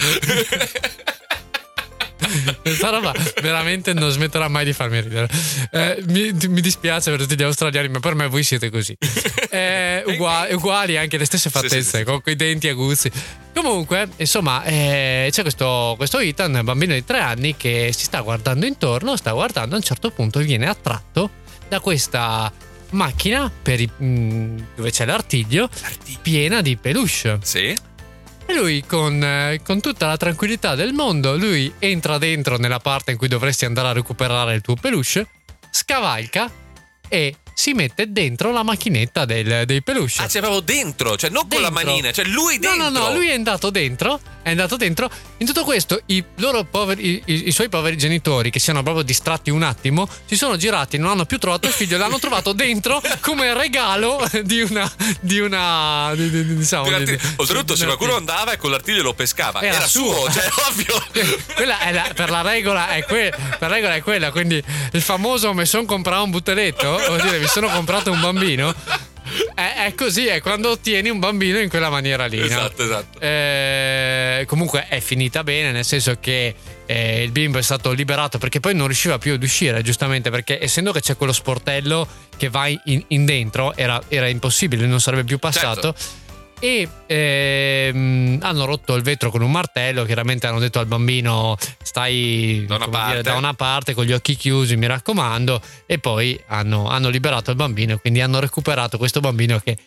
[2.62, 5.28] Questa roba veramente non smetterà mai di farmi ridere.
[5.72, 8.98] Eh, mi, mi dispiace per tutti gli australiani, ma per me voi siete così.
[9.50, 12.04] Eh, uguali, uguali, anche le stesse Sì, sì, fattezze, sì.
[12.04, 13.12] con quei denti aguzzi.
[13.54, 18.66] Comunque, insomma, eh, c'è questo, questo Ethan, bambino di tre anni, che si sta guardando
[18.66, 21.30] intorno, sta guardando, a un certo punto viene attratto
[21.68, 22.52] da questa
[22.92, 25.70] macchina i- mh, dove c'è l'artiglio
[26.22, 27.40] piena di peluche.
[27.42, 27.76] Sì.
[28.48, 33.12] E lui con, eh, con tutta la tranquillità del mondo, lui entra dentro nella parte
[33.12, 35.28] in cui dovresti andare a recuperare il tuo peluche,
[35.72, 36.52] scavalca
[37.08, 40.22] e si mette dentro la macchinetta del- dei peluche.
[40.22, 41.86] Ah, c'è proprio dentro, cioè non con la Dentro.
[41.86, 42.90] manina, cioè lui No, dentro.
[42.90, 44.20] no, no, lui è andato dentro.
[44.44, 45.10] È andato dentro.
[45.38, 49.04] In tutto questo, i, loro poveri, i, i- suoi poveri genitori, che si erano proprio
[49.04, 53.02] distratti un attimo, si sono girati, non hanno più trovato il figlio, l'hanno trovato dentro
[53.22, 54.92] come regalo di una.
[55.20, 56.12] di una.
[56.16, 56.86] di- di- di- diciamo.
[57.38, 60.32] Oltretutto, se qualcuno andava e con l'artiglio lo pescava, Era era, suo, suo.
[60.32, 61.04] cioè ovvio.
[61.56, 65.02] Quella è la- per la regola è que- per la regola è quella, quindi il
[65.02, 68.74] famoso mi sono comprato un butteletto, vuol dire mi sono comprato un bambino.
[69.54, 72.40] È, è così, è quando ottieni un bambino in quella maniera lì.
[72.40, 72.46] no?
[72.46, 73.20] Esatto, esatto.
[73.20, 76.56] Eh, comunque è finita bene, nel senso che
[76.86, 80.62] eh, il bimbo è stato liberato perché poi non riusciva più ad uscire, giustamente perché
[80.62, 85.24] essendo che c'è quello sportello che va in, in dentro, era, era impossibile, non sarebbe
[85.24, 85.94] più passato.
[85.94, 86.24] Certo.
[86.60, 90.04] E ehm, hanno rotto il vetro con un martello.
[90.06, 93.22] Chiaramente hanno detto al bambino: Stai Da una parte.
[93.22, 95.62] da una parte con gli occhi chiusi, mi raccomando.
[95.86, 97.98] E poi hanno, hanno liberato il bambino.
[97.98, 99.78] Quindi hanno recuperato questo bambino che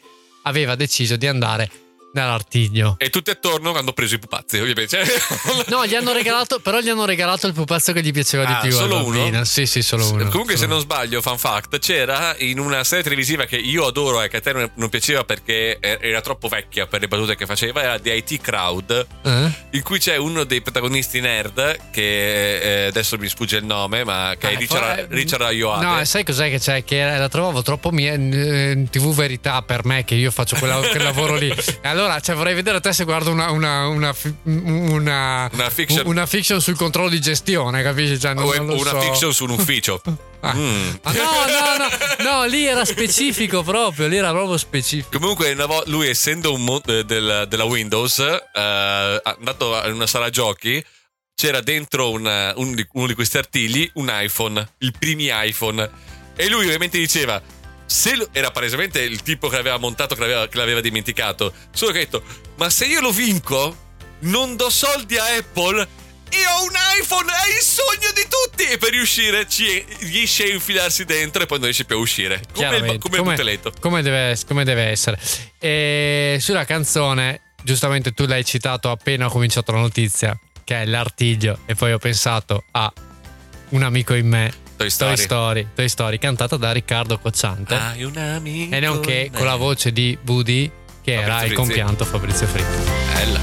[0.42, 1.70] aveva deciso di andare
[2.12, 2.96] nell'artiglio.
[2.98, 4.96] E tutti attorno hanno preso i pupazzi, ovviamente.
[5.04, 8.60] Cioè- No, gli hanno regalato, però gli hanno regalato il pupazzo che gli piaceva Ah,
[8.62, 8.76] di più.
[8.76, 9.44] solo uno?
[9.44, 10.28] Sì, sì, solo uno.
[10.28, 14.22] Comunque, se Solo non sbaglio, fan fact, c'era in una serie televisiva che io adoro
[14.22, 17.82] e che a te non- piaceva perché era troppo vecchia per le battute che faceva,
[17.82, 19.06] era The IT Crowd.
[19.24, 19.66] Eh?
[19.72, 24.34] in cui c'è uno dei protagonisti nerd, che eh, adesso mi sfugge il nome, ma
[24.38, 25.84] che è Eh, Richard, poi- Richard Ayoade.
[25.84, 26.84] No, sai cos'è che c'è?
[26.84, 31.02] Che la trovavo troppo mia, eh, TV verità per me che io faccio quella- quel
[31.02, 31.48] lavoro lì.
[31.80, 36.26] E allora, cioè, vorrei vedere te se guardo una, una, una, una, Una fiction.
[36.26, 38.18] fiction sul controllo di gestione, capisci?
[38.18, 39.00] Cioè, non, o non una so.
[39.00, 40.00] fiction su un ufficio.
[40.40, 40.54] Ah.
[40.54, 40.90] Mm.
[41.02, 41.76] Ah, no, no,
[42.24, 45.18] no, no, lì era specifico proprio, lì era proprio specifico.
[45.18, 45.56] Comunque,
[45.86, 50.80] lui essendo un mo- eh, del- della Windows, eh, andato in una sala giochi,
[51.34, 55.90] c'era dentro una- un uno di questi artigli un iPhone, il primi iPhone.
[56.36, 57.42] E lui ovviamente diceva,
[57.88, 61.92] se lo- era palesemente il tipo che l'aveva montato, che l'aveva, che l'aveva dimenticato, solo
[61.92, 62.22] che ha detto,
[62.56, 63.74] ma se io lo vinco,
[64.20, 65.88] non do soldi a Apple.
[66.30, 68.64] Io ho un iPhone, è il sogno di tutti!
[68.64, 72.42] E per riuscire ci riesce a infilarsi dentro e poi non riesce più a uscire.
[72.52, 73.72] Come il, come il butteletto.
[73.80, 75.18] come deve, come deve essere.
[75.58, 81.60] E sulla canzone, giustamente tu l'hai citato appena ho cominciato la notizia, che è l'artiglio,
[81.64, 82.92] e poi ho pensato a
[83.70, 84.52] un amico in me.
[84.78, 85.14] Toy Story.
[85.16, 87.74] Toy Story, Toy Story, cantata da Riccardo Cocciante.
[87.74, 88.72] Hai un amico.
[88.76, 90.70] e nonché con la voce di Woody,
[91.02, 91.54] che era Fabrizio il Frizzi.
[91.54, 92.90] compianto Fabrizio Fritti.
[93.12, 93.40] Bella.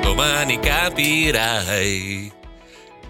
[0.00, 2.37] Domani capirai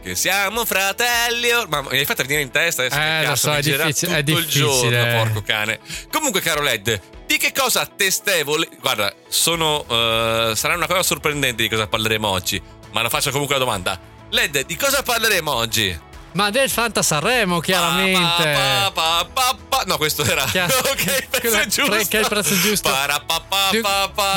[0.09, 1.51] che siamo fratelli.
[1.53, 4.19] or- Ma mi hai fatto venire in testa adesso Eh, lo so, è difficile- è
[4.19, 4.65] il difficile.
[4.65, 5.79] giorno, porco cane.
[6.11, 9.85] Comunque, caro Led, di che cosa te stai vole- Guarda, sono.
[9.89, 12.61] eh, sarà una cosa sorprendente di cosa parleremo oggi.
[12.93, 14.01] Ma lo faccio comunque la domanda.
[14.31, 16.07] Led, di cosa parleremo oggi?
[16.33, 18.53] Ma del Fanta Sanremo, chiaramente.
[18.53, 19.08] Pa, pa.
[19.89, 20.45] No, questo era.
[20.45, 22.07] Chiaro- ok, il prezzo Quello- è giusto.
[22.09, 22.91] che è il prezzo giusto.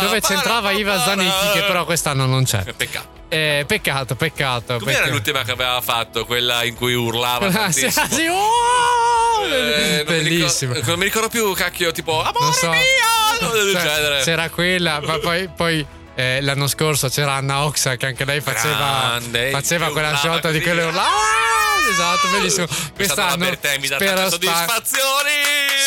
[0.02, 1.52] Dove c'entrava Iva Zanicchi, pa.
[1.52, 2.64] che però quest'anno non c'è.
[2.74, 3.20] Peccato.
[3.28, 4.78] Eh, peccato, peccato.
[4.78, 5.12] Com'era peccato.
[5.12, 6.26] l'ultima che aveva fatto?
[6.26, 9.46] Quella in cui urlava Ah, sì, ah, sì, oh!
[9.46, 10.72] Eh, non Bellissimo.
[10.74, 12.70] ricordo- non mi ricordo più, cacchio, tipo Amore Non so.
[12.70, 13.72] mio!
[13.72, 15.86] Cioè, c'era quella, ma poi, poi,
[16.16, 18.76] eh, l'anno scorso c'era Anna Oxa che anche lei faceva,
[19.18, 20.70] Grande, faceva quella urlava sciolta di così.
[20.72, 21.04] quelle urla.
[21.92, 22.68] Esatto, bellissimo.
[22.96, 25.32] Quest'anno Bertè mi dà spero, soddisfazioni.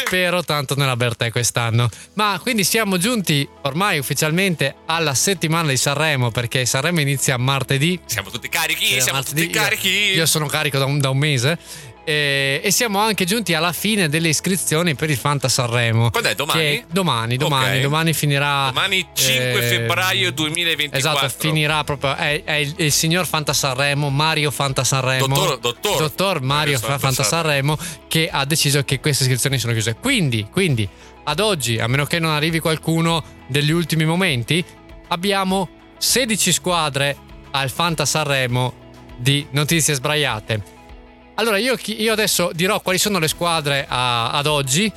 [0.04, 1.88] spero tanto nella Bertè quest'anno.
[2.14, 7.98] Ma quindi siamo giunti ormai ufficialmente alla settimana di Sanremo perché Sanremo inizia martedì.
[8.06, 9.46] Siamo tutti carichi, siamo martedì.
[9.46, 9.88] tutti carichi.
[9.88, 11.58] Io, io sono carico da un, da un mese.
[12.04, 16.10] E, e siamo anche giunti alla fine delle iscrizioni per il Fanta Sanremo.
[16.10, 16.84] Quando è domani?
[16.90, 17.82] Domani, domani, Ok.
[17.82, 18.66] domani finirà.
[18.66, 21.26] Domani 5 eh, febbraio 2024.
[21.26, 22.14] Esatto, finirà proprio.
[22.14, 25.26] È, è il, il signor Fanta Sanremo, Mario Fanta Sanremo.
[25.26, 25.98] Dottor- dottor.
[25.98, 29.94] Dottor Mario Fanta Fanta Sanremo, che ha deciso che queste iscrizioni sono chiuse.
[29.94, 30.86] Quindi, quindi,
[31.24, 34.62] ad oggi, a meno che non arrivi qualcuno degli ultimi momenti,
[35.08, 37.16] abbiamo 16 squadre
[37.52, 38.74] al Fanta Sanremo
[39.16, 40.72] di notizie sbraiate.
[41.34, 44.90] Allora, io, io adesso dirò quali sono le squadre a- ad oggi.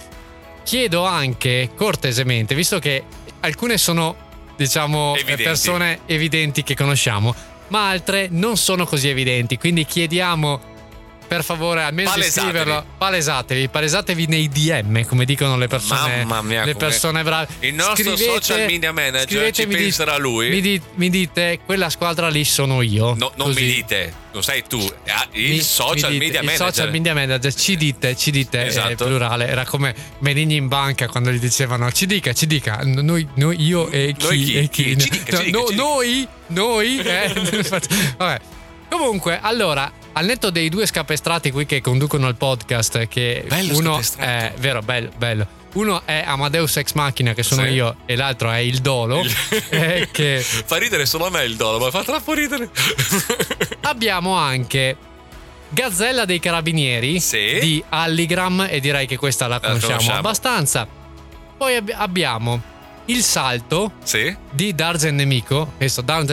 [0.63, 3.03] Chiedo anche cortesemente, visto che
[3.39, 4.15] alcune sono,
[4.55, 5.43] diciamo, Evidenti.
[5.43, 7.33] persone evidenti che conosciamo,
[7.69, 9.57] ma altre non sono così evidenti.
[9.57, 10.75] Quindi chiediamo
[11.27, 12.45] per favore, almeno Palesatevi.
[12.51, 12.85] di scriverlo.
[12.97, 17.47] Palesatevi, palesatevi nei DM, come dicono le persone, Mamma mia, le persone brave.
[17.59, 20.49] Il nostro Scrivete- social media manager ci mi di- penserà lui.
[20.49, 23.13] Mi, di- mi dite, quella squadra lì sono io.
[23.15, 23.61] No, non Così.
[23.63, 26.73] mi dite, lo sai tu, ah, il Mi- social mi dite, media il manager.
[26.73, 29.05] social media manager ci dite, ci dite eh, Esatto.
[29.05, 29.47] plurale.
[29.47, 33.89] Era come Benigni in banca quando gli dicevano ci dica, ci dica, noi, noi io
[33.89, 34.57] e chi, Noi chi?
[34.57, 34.83] e chi.
[34.95, 34.99] Chi?
[34.99, 35.83] Ci dica, No, ci dica, no, ci dica.
[35.83, 37.33] noi, noi, eh.
[38.17, 38.39] Vabbè.
[38.89, 44.01] Comunque, allora, al netto dei due scapestrati qui che conducono il podcast, che Bello uno
[44.17, 45.47] è vero, bello, bello.
[45.73, 47.69] Uno è Amadeus Ex Machina, che sono Sì.
[47.69, 49.21] io, e l'altro è il Dolo.
[49.69, 52.67] eh, che Fa ridere solo a me il dolo, ma fa troppo ridere.
[53.81, 54.97] abbiamo anche
[55.69, 57.59] Gazzella dei Carabinieri Sì.
[57.59, 60.17] di Alligram e direi che questa la conosciamo, conosciamo.
[60.17, 60.87] abbastanza.
[61.57, 62.59] Poi ab- abbiamo
[63.05, 64.35] Il Salto sì?
[64.49, 65.73] di Dargen Nemico.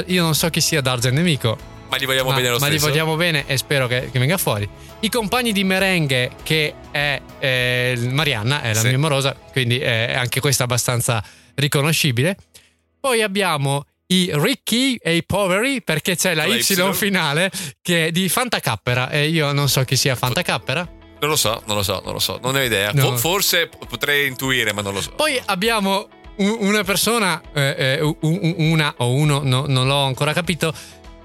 [0.06, 2.72] Io non so chi sia Dargen Nemico, Ma gli vogliamo ma, bene lo ma li
[2.78, 2.90] stesso.
[2.90, 4.68] vogliamo bene e spero che, che venga fuori.
[5.00, 8.88] I compagni di merengue che è eh, Marianna, è la Sì.
[8.88, 11.22] mia morosa, quindi è anche questa abbastanza
[11.54, 12.36] riconoscibile.
[13.00, 16.92] Poi abbiamo i ricchi e i poveri perché c'è la La Y, Y.
[16.94, 20.86] finale che è di Fantacappera e io non so chi sia Fantacappera.
[21.20, 22.90] Non lo so, non lo so, non lo so, non ne ho idea.
[22.92, 23.10] No.
[23.12, 25.12] Fo- forse potrei intuire, ma non lo so.
[25.12, 30.74] Poi abbiamo una persona, eh, eh, una o uno, no- non l'ho ancora capito,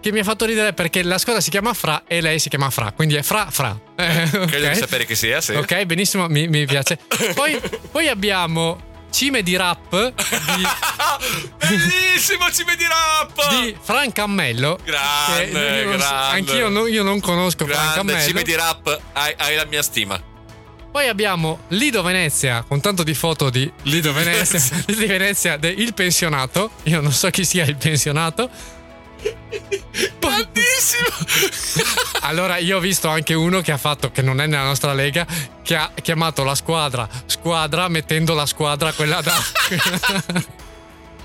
[0.02, 2.70] che mi ha fatto ridere perché la squadra si chiama Fra e lei si chiama
[2.70, 3.78] Fra, quindi è Fra Fra.
[3.96, 4.72] Eh, Credo ok.
[4.72, 5.54] di sapere chi sia, sì.
[5.54, 6.98] Ok, benissimo, mi, mi piace.
[7.34, 7.60] Poi,
[7.92, 10.64] poi abbiamo Cime di Rap di,
[11.68, 13.62] Bellissimo, ci vedi rap!
[13.62, 14.80] di Fran Cammello.
[14.84, 16.06] Grande, che grande.
[16.06, 18.28] Anch'io no- io non conosco Fran Grande, Cammello.
[18.28, 20.22] ci vedi rap, hai, hai la mia stima.
[20.92, 26.72] Poi abbiamo Lido Venezia con tanto di foto di Lido Venezia, Lido Venezia del pensionato.
[26.84, 28.50] Io non so chi sia il pensionato.
[30.20, 31.08] Bellissimo!
[32.22, 35.26] allora, io ho visto anche uno che ha fatto, che non è nella nostra lega,
[35.62, 39.36] che ha chiamato la squadra squadra mettendo la squadra quella da.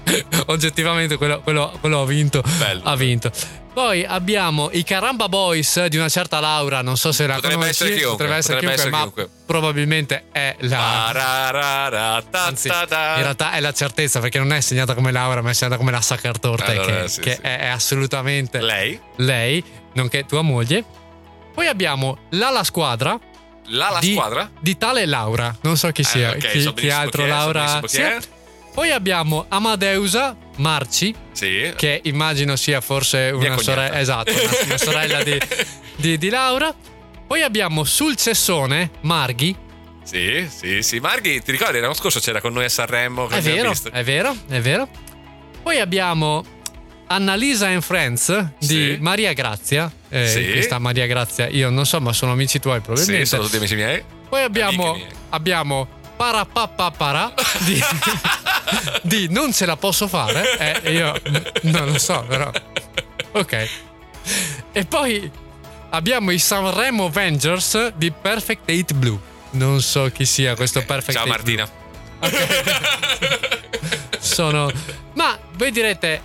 [0.47, 2.43] Oggettivamente quello, quello- quello ha vinto.
[2.59, 2.83] Bello.
[2.85, 3.31] Ha vinto.
[3.75, 7.71] Poi abbiamo i Caramba Boys di una certa Laura, non so se la Potrebbe conosci,
[7.71, 9.45] essere chiunque, potrebbe essere potrebbe chiunque, essere ma chiunque.
[9.47, 10.77] probabilmente è la
[11.13, 13.15] Tararara, ta, Anzi, ta, ta.
[13.17, 15.91] in realtà è la certezza perché non è segnata come Laura, ma è segnata come
[15.91, 17.41] la Sacerdote, Allora, che, sì, che sì.
[17.41, 19.63] È, è assolutamente Lei, lei,
[19.95, 20.85] nonché tua moglie.
[21.53, 23.19] Poi abbiamo l'ala squadra
[23.67, 24.49] la, la di, squadra.
[24.61, 27.33] di tale Laura, non so chi sia, Eh, ok, chi, so chi altro chi è,
[27.33, 28.19] so Laura benissimo chi è.
[28.73, 31.73] Poi abbiamo Amadeusa Marci, Sì.
[31.77, 35.39] che immagino sia forse una sorella, esatto, una, una sorella di,
[35.97, 36.75] di- di Laura.
[37.27, 39.57] Poi abbiamo sul cessone Marghi,
[40.05, 40.99] Sì, sì, sì.
[41.01, 43.29] Marghi, ti ricordi l'anno scorso c'era con noi a Sanremo?
[43.29, 43.91] È vero, visto?
[43.91, 44.89] è vero, è vero.
[45.63, 46.45] Poi abbiamo
[47.07, 48.97] Annalisa and Friends di Sì.
[49.01, 49.91] Maria Grazia.
[50.11, 50.51] Eh, Sì.
[50.53, 53.27] Questa Maria Grazia, io non so, ma sono amici tuoi Sì, probabilmente.
[53.27, 54.03] sono tutti amici miei.
[54.29, 55.15] Poi abbiamo, amiche mie.
[55.31, 55.89] abbiamo
[56.25, 57.35] Parapapapara
[57.67, 57.79] di,
[59.03, 60.81] di Non ce la posso fare.
[60.83, 61.21] Eh, io
[61.65, 62.51] non lo so, però.
[63.33, 63.69] Ok.
[64.73, 65.31] E poi
[65.91, 69.21] abbiamo i Sanremo Avengers di Perfect 8 Blue.
[69.51, 71.69] Non so chi sia questo Perfect Ciao 8 Martina.
[74.19, 74.73] sono.
[75.13, 76.23] Ma voi direte: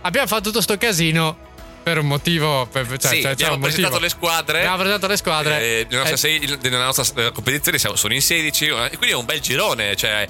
[0.00, 1.47] abbiamo fatto tutto sto casino
[1.82, 2.66] per un motivo.
[2.70, 3.98] Per, cioè, sì, cioè, abbiamo un presentato motivo.
[4.00, 4.58] le squadre.
[4.58, 5.60] Abbiamo presentato le squadre.
[5.60, 8.96] Eh, nella, nostra Eh, sei- nella nostra eh, competizione siamo, sono in 16, eh, e
[8.96, 10.26] quindi è un bel girone, cioè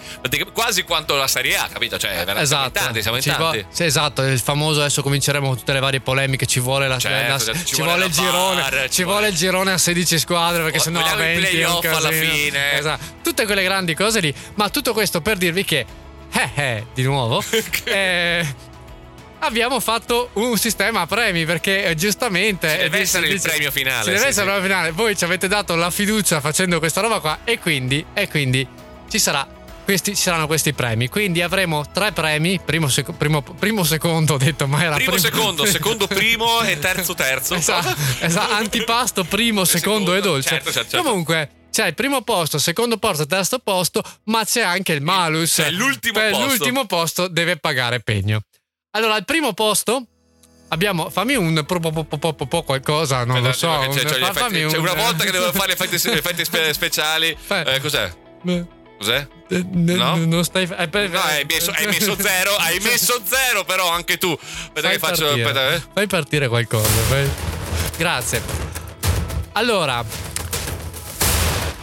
[0.52, 1.98] quasi quanto la Serie A, capito?
[1.98, 3.58] Cioè, Esatto, tanti, siamo in tanti.
[3.62, 6.98] vo- sì, esatto, il famoso adesso cominceremo con tutte le varie polemiche, ci vuole la,
[6.98, 9.78] Certo, certo, ci, ci vuole, il girone, VAR, ci ci vuole vuole- il girone a
[9.78, 12.72] 16 squadre perché sennò a Vogliamo i 20 è un playoff alla fine.
[12.78, 15.84] Esatto, tutte quelle grandi cose lì, ma tutto questo per dirvi che
[16.30, 17.42] eh eh, di nuovo
[17.84, 18.46] eh,
[19.40, 23.70] abbiamo fatto un sistema a premi perché eh, giustamente Ci deve eh, essere il premio
[23.70, 24.50] finale, Ci deve sì, essere sì.
[24.50, 24.90] il premio finale.
[24.92, 28.66] Voi ci avete dato la fiducia facendo questa roba qua e quindi e quindi
[29.08, 29.46] ci sarà
[29.88, 31.08] questi, ci saranno questi premi.
[31.08, 35.64] Quindi avremo tre premi: primo, seco- primo, primo secondo, ho detto, ma era Primo, secondo,
[35.64, 37.54] secondo, primo e terzo, terzo.
[37.54, 40.48] Esatto, esatto, antipasto, primo, secondo, secondo, e dolce.
[40.50, 41.06] certo, certo, certo.
[41.06, 41.50] Comunque.
[41.70, 45.54] C'è il primo posto, secondo posto, terzo posto, ma c'è anche il malus.
[45.54, 46.46] c'è l'ultimo per posto.
[46.46, 48.40] l'ultimo posto deve pagare pegno.
[48.98, 50.06] Allora, al primo posto
[50.68, 51.08] abbiamo.
[51.08, 53.68] Fammi un po, po, po, po, qualcosa, non lo so.
[53.68, 56.44] C'è, c'è un- gli fa- effetti- c'è un- una volta che devo fare effetti, effetti
[56.44, 57.28] spe- speciali.
[57.48, 58.12] Eh, cos'è?
[58.44, 58.64] Eh,
[58.98, 59.28] Cos'è?
[59.50, 60.16] eh, No?
[60.16, 60.64] Non stai.
[60.76, 64.32] eh, per- No, hai messo, hai messo zero, hai messo zero, però anche tu.
[64.32, 65.24] Aspetta Fai che faccio.
[65.26, 65.44] partire.
[65.46, 65.82] Aspetta, eh.
[65.94, 66.88] Fai partire qualcosa.
[67.08, 67.30] fai-
[67.96, 68.42] Grazie.
[69.52, 70.04] Allora,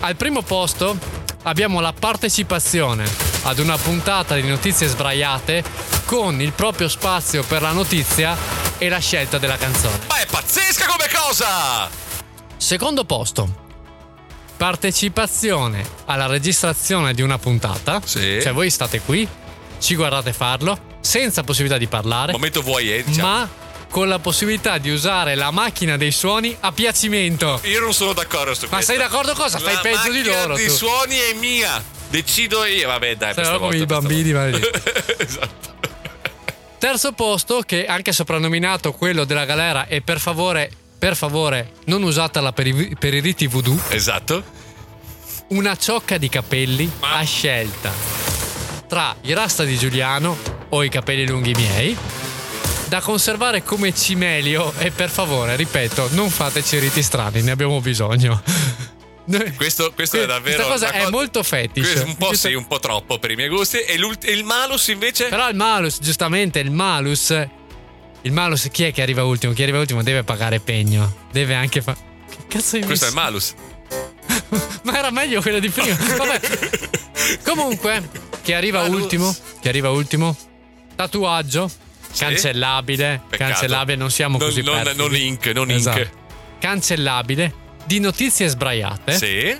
[0.01, 0.97] al primo posto
[1.43, 5.63] abbiamo la partecipazione ad una puntata di notizie sbraiate
[6.05, 8.36] con il proprio spazio per la notizia
[8.77, 9.99] e la scelta della canzone.
[10.08, 11.89] Ma è pazzesca come cosa!
[12.58, 13.63] Secondo posto.
[14.58, 18.01] Partecipazione alla registrazione di una puntata.
[18.03, 18.39] Sì.
[18.41, 19.27] Cioè voi state qui,
[19.79, 23.27] ci guardate farlo, senza possibilità di parlare, Momento vuoi, eh, diciamo.
[23.27, 23.49] ma
[23.89, 27.60] con la possibilità di usare la macchina dei suoni a piacimento.
[27.63, 28.91] Io non sono d'accordo su Ma questo.
[28.93, 29.60] sei d'accordo cosa?
[29.60, 30.55] Fai La peggio di macchina loro.
[30.55, 30.73] dei tu.
[30.73, 31.84] suoni è mia.
[32.15, 32.88] Decido io.
[32.88, 34.60] Vabbè, dai, questa come volta, i bambini, volta.
[35.17, 35.73] esatto.
[36.78, 42.54] Terzo posto, che anche soprannominato quello della galera, e per favore, per favore, non usatela
[42.54, 43.78] per i, per i riti voodoo.
[43.89, 44.43] Esatto.
[45.49, 47.91] Una ciocca di capelli Ma- a scelta
[48.88, 50.38] tra i rasta di Giuliano
[50.69, 51.97] o i capelli lunghi miei.
[52.88, 58.41] Da conservare come cimelio e per favore, ripeto, non fateci riti strani, ne abbiamo bisogno.
[59.57, 60.65] Questo, questo è davvero.
[60.67, 62.03] Questa cosa è molto fetish.
[62.05, 63.77] Un po' sì, un po' troppo per i miei gusti.
[63.79, 65.29] E, e il malus invece?
[65.29, 67.29] Però il malus, giustamente, il malus.
[68.21, 69.53] Il malus, chi è che arriva ultimo?
[69.53, 71.27] Chi arriva ultimo deve pagare pegno.
[71.31, 71.97] Deve anche fare.
[72.29, 73.25] Che cazzo hai Questo è il messo?
[73.25, 73.53] malus.
[74.83, 75.95] Ma era meglio quello di prima.
[76.17, 76.39] Vabbè.
[77.43, 78.09] Comunque,
[78.43, 79.01] chi arriva Malus.
[79.01, 79.35] ultimo?
[79.61, 80.35] Chi arriva ultimo?
[80.95, 81.67] Tatuaggio.
[82.11, 82.23] Sì.
[82.23, 83.21] Cancellabile.
[83.27, 83.51] Peccato.
[83.51, 84.97] Cancellabile, non siamo Non- così non- perfidi.
[84.97, 85.99] non ink, non Esatto.
[85.99, 86.09] ink.
[86.59, 87.53] Cancellabile.
[87.85, 89.13] Di notizie sbraiate.
[89.17, 89.57] Sì.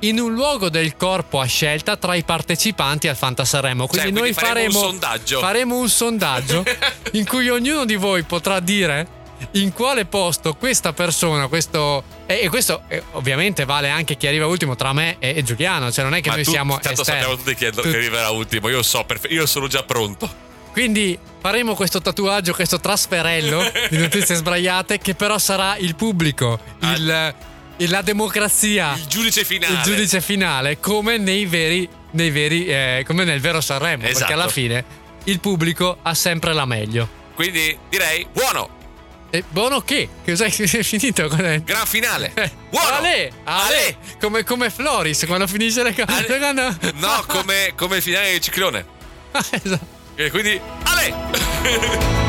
[0.00, 3.86] In un luogo del corpo a scelta tra i partecipanti al Fantasarremo.
[3.86, 5.38] Quindi Cioè, noi quindi faremo faremo un sondaggio.
[5.40, 6.64] faremo un sondaggio
[7.12, 9.14] in cui ognuno di voi potrà dire
[9.52, 12.02] in quale posto questa persona, questo.
[12.26, 15.90] E, e questo eh, ovviamente vale anche chi arriva ultimo tra me e, e Giuliano.
[15.90, 16.78] Cioè, non è che Ma noi tu- siamo.
[16.78, 17.20] Tanto esterni.
[17.22, 18.68] sappiamo tutti chi che arriverà ultimo.
[18.68, 20.44] Io so, perfe- io sono già pronto.
[20.72, 26.92] Quindi faremo questo tatuaggio, questo trasferello di notizie sbraiate, che però sarà il pubblico, Ah.
[26.92, 27.34] il- il-
[27.88, 28.94] la democrazia.
[28.96, 29.74] Il giudice finale.
[29.74, 34.18] il giudice finale come nei veri, nei veri eh, come nel vero Sanremo Esatto.
[34.18, 34.84] perché alla fine
[35.24, 38.68] il pubblico ha sempre la meglio Quindi direi buono.
[39.30, 40.08] e buono che?
[40.24, 41.28] Cos'è che è finito?
[41.28, 42.30] Gran finale.
[42.34, 42.96] Eh, Buono.
[42.96, 46.38] Ale, Ale, Come, come Floris quando finisce le cose Ale.
[46.38, 48.84] Quando- No, come, come il finale del ciclone.
[49.50, 49.94] Esatto.
[50.14, 52.24] E quindi, Ale!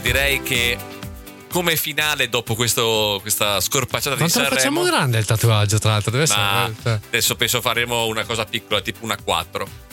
[0.00, 0.76] direi che
[1.50, 5.90] come finale dopo questo- questa scorpacciata di Quanto lo Sanremo facciamo grande il tatuaggio tra
[5.90, 6.98] l'altro deve Ma essere cioè.
[7.08, 9.88] adesso penso faremo una cosa piccola, tipo una 4.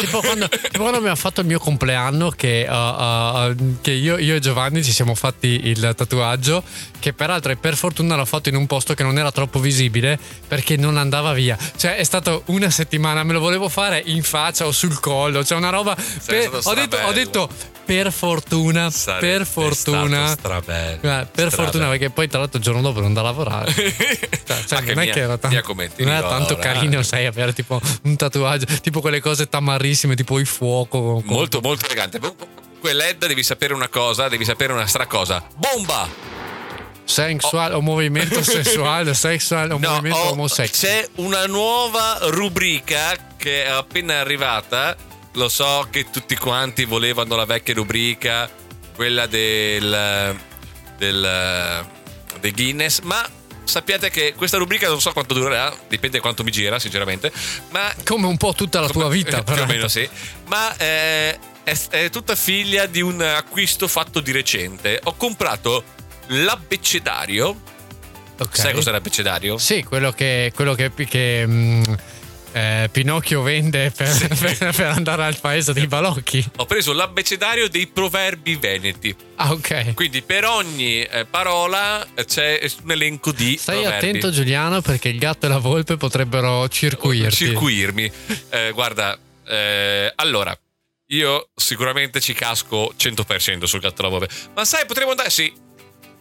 [0.00, 4.34] Tipo quando, tipo quando abbiamo fatto il mio compleanno che, uh, uh, che io, io
[4.34, 6.64] e Giovanni ci siamo fatti il tatuaggio
[6.98, 10.18] che peraltro per fortuna l'ho fatto in un posto che non era troppo visibile
[10.48, 14.66] perché non andava via cioè è stato una settimana me lo volevo fare in faccia
[14.66, 15.94] o sul collo cioè una roba
[16.24, 17.48] per- ho, detto, ho detto
[17.90, 20.94] per fortuna Sarebbe per fortuna strabello.
[20.96, 21.50] Eh, per Strabello.
[21.50, 25.02] fortuna perché poi tra l'altro il giorno dopo non da lavorare cioè, cioè, Anche non
[25.02, 29.00] è mia- che era tanto, non era tanto carino sai avere tipo un tatuaggio tipo
[29.00, 32.18] quelle cose tamarrissime tipo il fuoco Molto, molto elegante.
[32.20, 35.44] Comunque, Led, devi sapere una cosa, devi sapere una stra cosa.
[35.56, 36.08] Bomba!
[37.04, 40.70] sensuale o movimento sessuale sexual o No, movimento ho- omosessuale
[41.02, 44.96] c'è una nuova rubrica che è appena arrivata.
[45.34, 48.50] Lo so che tutti quanti volevano la vecchia rubrica,
[48.94, 50.36] quella del,
[50.98, 51.86] del,
[52.40, 53.24] del Guinness, ma
[53.62, 57.30] sappiate che questa rubrica non so quanto durerà, dipende quanto mi gira, sinceramente.
[57.70, 59.64] Ma come un po' tutta la tua Come- vita più però.
[59.64, 60.08] o meno sì
[60.46, 65.84] ma eh, è, è tutta figlia di un acquisto fatto di recente ho comprato
[66.28, 67.68] l'abbecedario
[68.40, 68.56] Ok.
[68.56, 69.58] sai cos'è l'abbecedario?
[69.58, 71.82] sì quello che, quello che, che, mm,
[72.52, 74.08] eh, Pinocchio vende per,
[74.38, 76.44] per- per andare al paese dei balocchi.
[76.56, 79.14] Ho preso l'abbecedario dei proverbi veneti.
[79.36, 79.94] Ah ok.
[79.94, 84.06] Quindi per ogni eh, parola c'è un elenco di Stai proverbi.
[84.08, 87.34] attento Giuliano perché il gatto e la volpe potrebbero circuirti.
[87.46, 88.10] circuirmi.
[88.50, 90.56] Eh, guarda eh, allora
[91.12, 94.28] io sicuramente ci casco 100% sul gatto alla volpe.
[94.54, 95.52] Ma sai potremmo andare sì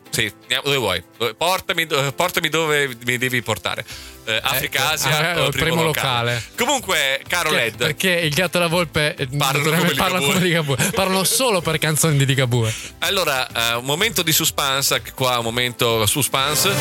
[0.10, 0.32] sì,
[0.63, 1.04] dove vuoi.
[1.38, 3.86] Portami, dove- portami dove mi devi portare.
[4.26, 6.43] Eh, Africa, Ecco, Asia, ah, o il primo locale.
[6.58, 10.19] Comunque, caro Perché- Led, Perché il gatto e la volpe eh, Parlano come Ligabue.
[10.19, 10.76] come Ligabue.
[10.93, 12.74] Parlano solo per canzoni di Ligabue.
[13.00, 16.72] allora, eh, un momento di suspense, qua un momento suspense.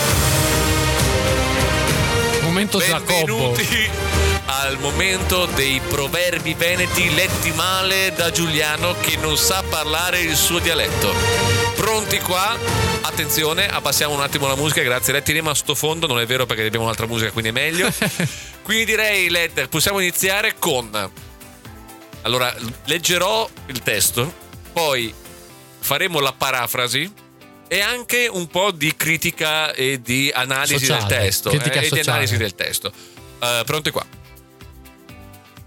[2.42, 3.52] Momento Giacobbo.
[3.52, 3.90] Benvenuti
[4.46, 10.58] al momento dei proverbi veneti letti male da Giuliano che non sa parlare il suo
[10.58, 11.67] dialetto.
[11.78, 12.58] Pronti qua?
[13.02, 15.12] Attenzione, abbassiamo un attimo la musica, grazie.
[15.12, 17.88] Letti a sto fondo, non è vero perché abbiamo un'altra musica, quindi è meglio.
[18.62, 20.90] quindi direi, Led, possiamo iniziare con...
[22.22, 22.52] Allora,
[22.86, 24.34] leggerò il testo,
[24.72, 25.14] poi
[25.78, 27.12] faremo la parafrasi
[27.68, 31.50] e anche un po' di critica e di analisi Sociale, del testo.
[31.50, 32.92] critica eh, e di analisi del testo.
[33.40, 34.04] Eh, pronti qua.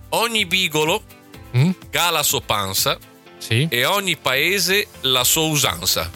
[0.09, 1.03] Ogni bigolo
[1.55, 1.71] Mm?
[1.93, 2.97] ha la sua panza
[3.41, 3.67] Sì.
[3.69, 6.09] e ogni paese la sua usanza.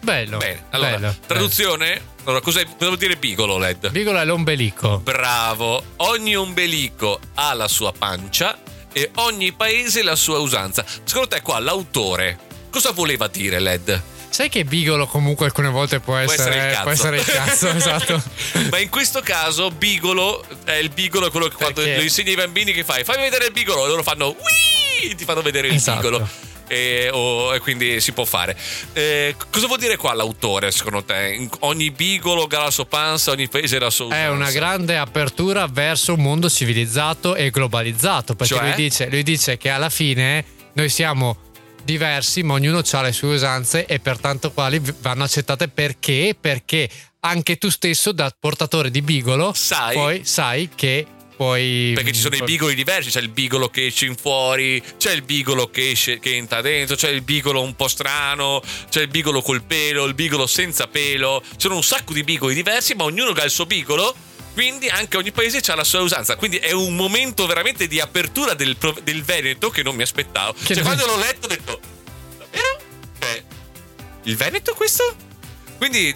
[0.00, 0.38] Bello.
[0.38, 2.10] Bene, allora, bello, traduzione?
[2.24, 3.78] Allora, cos'è- cosa vuol dire bigolo, Led?
[3.78, 3.92] bello.
[3.92, 4.98] Bigolo è l'ombelico.
[4.98, 8.58] Bravo, ogni ombelico ha la sua pancia
[8.92, 10.84] e ogni paese la sua usanza.
[11.04, 12.38] Secondo te qua l'autore
[12.70, 14.02] cosa voleva dire, Led?
[14.28, 16.88] Sai che bigolo comunque alcune volte può Può essere, essere il cazzo.
[16.90, 18.22] essere il cazzo, esatto.
[18.70, 21.96] Ma in questo caso bigolo è il bigolo quello che quando Perché?
[21.96, 23.04] lo insegni ai bambini che fai?
[23.04, 24.34] Fammi vedere il bigolo e loro fanno
[25.00, 25.14] Wii!
[25.14, 26.00] ti fanno vedere il Esatto.
[26.00, 26.28] bigolo.
[26.72, 28.56] E, o- e quindi si può fare.
[28.94, 31.34] Eh, cosa vuol dire qua l'autore secondo te?
[31.38, 34.58] In- Ogni bigolo ha la sua panza, ogni paese ha la sua È una usanza.
[34.58, 38.34] grande apertura verso un mondo civilizzato e globalizzato.
[38.34, 38.64] Perché Cioè?
[38.64, 41.36] lui, dice, lui dice che alla fine noi siamo
[41.84, 46.34] diversi, ma ognuno ha le sue usanze e pertanto quali vanno accettate perché?
[46.40, 46.88] Perché
[47.20, 49.94] anche tu stesso, da portatore di bigolo, Sai.
[49.94, 51.06] poi sai che
[51.36, 51.92] puoi.
[51.94, 55.22] Perché ci sono i bigoli diversi, c'è il bigolo che esce in fuori, c'è il
[55.22, 59.42] bigolo che, esce, che entra dentro, c'è il bigolo un po' strano, c'è il bigolo
[59.42, 61.42] col pelo, il bigolo senza pelo.
[61.42, 64.14] Ci sono un sacco di bigoli diversi, ma ognuno ha il suo bigolo.
[64.52, 66.36] Quindi anche ogni paese ha la sua usanza.
[66.36, 70.54] Quindi è un momento veramente di apertura del, del Veneto che non mi aspettavo.
[70.62, 71.80] Che cioè, quando l'ho letto ho detto:
[72.38, 72.80] Davvero?
[73.18, 73.44] Cioè,
[74.24, 75.30] il Veneto questo?
[75.78, 76.14] Quindi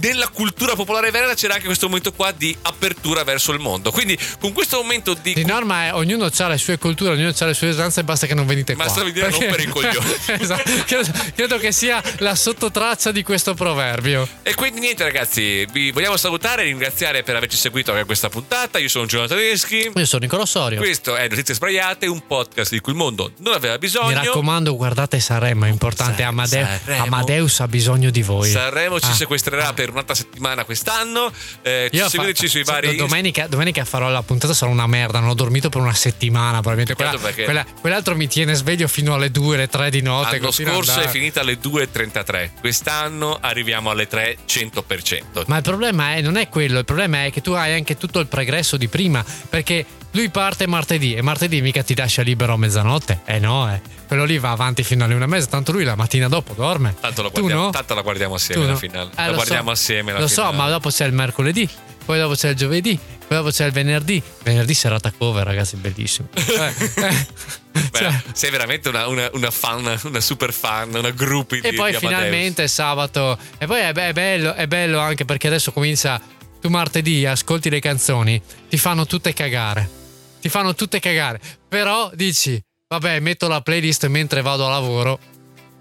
[0.00, 3.90] nella cultura popolare veneta c'era anche questo momento qua di apertura verso il mondo.
[3.90, 5.34] Quindi con questo momento di...
[5.34, 8.26] Di norma è ognuno ha le sue culture, ognuno ha le sue usanze e basta
[8.26, 8.84] che non venite qua.
[8.84, 10.14] Basta venire a rompere i coglioni.
[10.40, 10.70] esatto.
[10.86, 14.26] credo, credo che sia la sottotraccia di questo proverbio.
[14.42, 18.78] E quindi niente ragazzi, vi vogliamo salutare e ringraziare per averci seguito anche questa puntata.
[18.78, 19.90] Io sono Giovanni Tedeschi.
[19.94, 20.78] Io sono Nicolò Sorio.
[20.78, 24.08] Questo è Notizie Sbagliate, un podcast di cui il mondo non aveva bisogno.
[24.08, 26.22] Mi raccomando, guardate Sanremo, è importante.
[26.22, 27.04] Sa- Amade- Sanremo.
[27.04, 28.50] Amadeus ha bisogno di voi.
[28.50, 29.14] Sanremo ci Ah.
[29.14, 31.32] sequestrerà per un'altra settimana quest'anno.
[31.62, 32.96] Eh, Io seguiteci fa- sui vari.
[32.96, 35.20] Domenica, domenica farò la puntata, sarà una merda.
[35.20, 36.60] Non ho dormito per una settimana.
[36.60, 40.38] Probabilmente quella, perché- quella- quell'altro mi tiene sveglio fino alle 2, le 3 di notte.
[40.38, 42.52] L'anno scorso è finita alle 2.33.
[42.60, 45.44] Quest'anno arriviamo alle 3 100%.
[45.46, 48.18] Ma il problema è, non è quello, il problema è che tu hai anche tutto
[48.20, 49.84] il pregresso di prima, perché
[50.14, 53.20] lui parte martedì e martedì mica ti lascia libero a mezzanotte.
[53.24, 53.80] Eh no, eh.
[54.06, 56.94] Quello lì va avanti fino alle una e mezza, tanto lui la mattina dopo dorme.
[57.00, 57.70] Tanto, lo Tu guardiamo, no?
[57.70, 58.78] tanto la guardiamo assieme Tu la no?
[58.78, 59.10] finale.
[59.10, 59.70] Eh, la lo guardiamo so.
[59.72, 60.52] assieme la Lo finale.
[60.52, 61.68] so, ma dopo c'è il mercoledì,
[62.04, 62.96] poi dopo c'è il giovedì,
[63.26, 64.22] poi dopo c'è il venerdì.
[64.44, 66.28] Venerdì serata cover, ragazzi, bellissimo.
[66.34, 66.42] Eh,
[67.02, 67.26] eh,
[67.72, 71.72] Beh, cioè, sei veramente una, una- una fan, una super fan, una groupie di e
[71.72, 73.36] poi di finalmente sabato.
[73.58, 76.20] E poi è, è bello, è bello anche perché adesso comincia.
[76.60, 78.40] Tu martedì ascolti le canzoni,
[78.70, 80.02] ti fanno tutte cagare.
[80.44, 81.40] Ti fanno tutte cagare.
[81.66, 85.18] Però dici, vabbè, metto la playlist mentre vado a lavoro.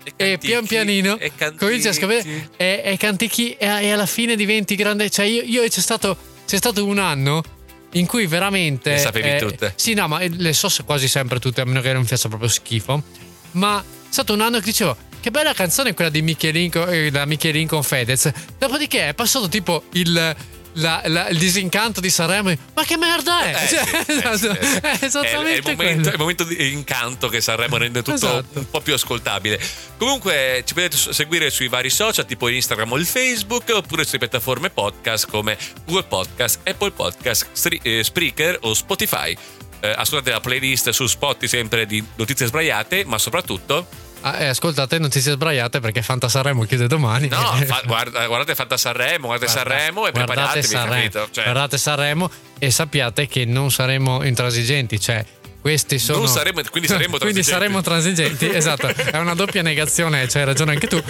[0.06, 4.38] E cantichi, pian pianino e cominci a scoprire e, e cantichi e, e alla fine
[4.38, 5.10] diventi grande.
[5.10, 6.16] Cioè, io, io c'è, stato,
[6.48, 7.44] c'è stato un anno
[7.92, 8.92] in cui veramente.
[8.92, 9.74] Le sapevi eh, tutte?
[9.76, 12.48] Sì, no, ma le so quasi sempre tutte, a meno che non mi faccia proprio
[12.48, 13.04] schifo.
[13.52, 14.96] Ma è stato un anno che dicevo.
[15.20, 18.32] Che bella canzone quella di Michelin, co- eh, da Michelin con Fedez.
[18.58, 20.36] Dopodiché è passato tipo il.
[20.74, 22.54] La- la- il disincanto di Sanremo.
[22.74, 23.64] Ma che merda è?
[23.64, 24.82] Eh, Cioè, sì, eh, esatto, sì, eh.
[24.82, 28.60] è esattamente è, il momento, è il momento di incanto che Sanremo rende tutto Esatto.
[28.60, 29.60] un po' più ascoltabile.
[29.98, 34.70] Comunque ci potete seguire sui vari social, tipo Instagram o il Facebook, oppure sulle piattaforme
[34.70, 39.36] podcast come Google Podcast, Apple Podcast, Stri- eh, Spreaker o Spotify.
[39.80, 43.86] Eh, ascoltate la playlist su Spotify sempre di notizie sbagliate, ma soprattutto
[44.26, 47.28] Ah, eh, ascoltate notizie sbagliate perché Fanta Sanremo chiude domani.
[47.28, 51.28] no, fa- guarda- guardate Fanta Sanremo, guardate Guarda- Sanremo e guardate preparatevi, Sanremo, capito?
[51.32, 55.26] Cioè, guardate Sanremo e sappiate che non saremo intransigenti, cioè
[55.64, 57.50] questi sono saremo- quindi saremo quindi transigenti.
[57.50, 61.02] saremo transigenti, esatto, è una doppia negazione, c'hai ragione anche tu.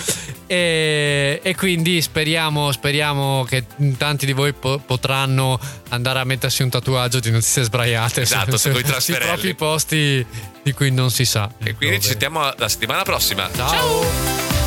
[0.45, 3.65] E, e quindi speriamo, speriamo che
[3.97, 8.69] tanti di voi po- potranno andare a mettersi un tatuaggio di notizie sbagliate Esatto, su,
[8.69, 10.23] coi sui propri posti
[10.61, 11.49] di cui non si sa.
[11.63, 12.01] e quindi ci Dove.
[12.09, 13.49] sentiamo la settimana prossima.
[13.55, 14.62] Ciao.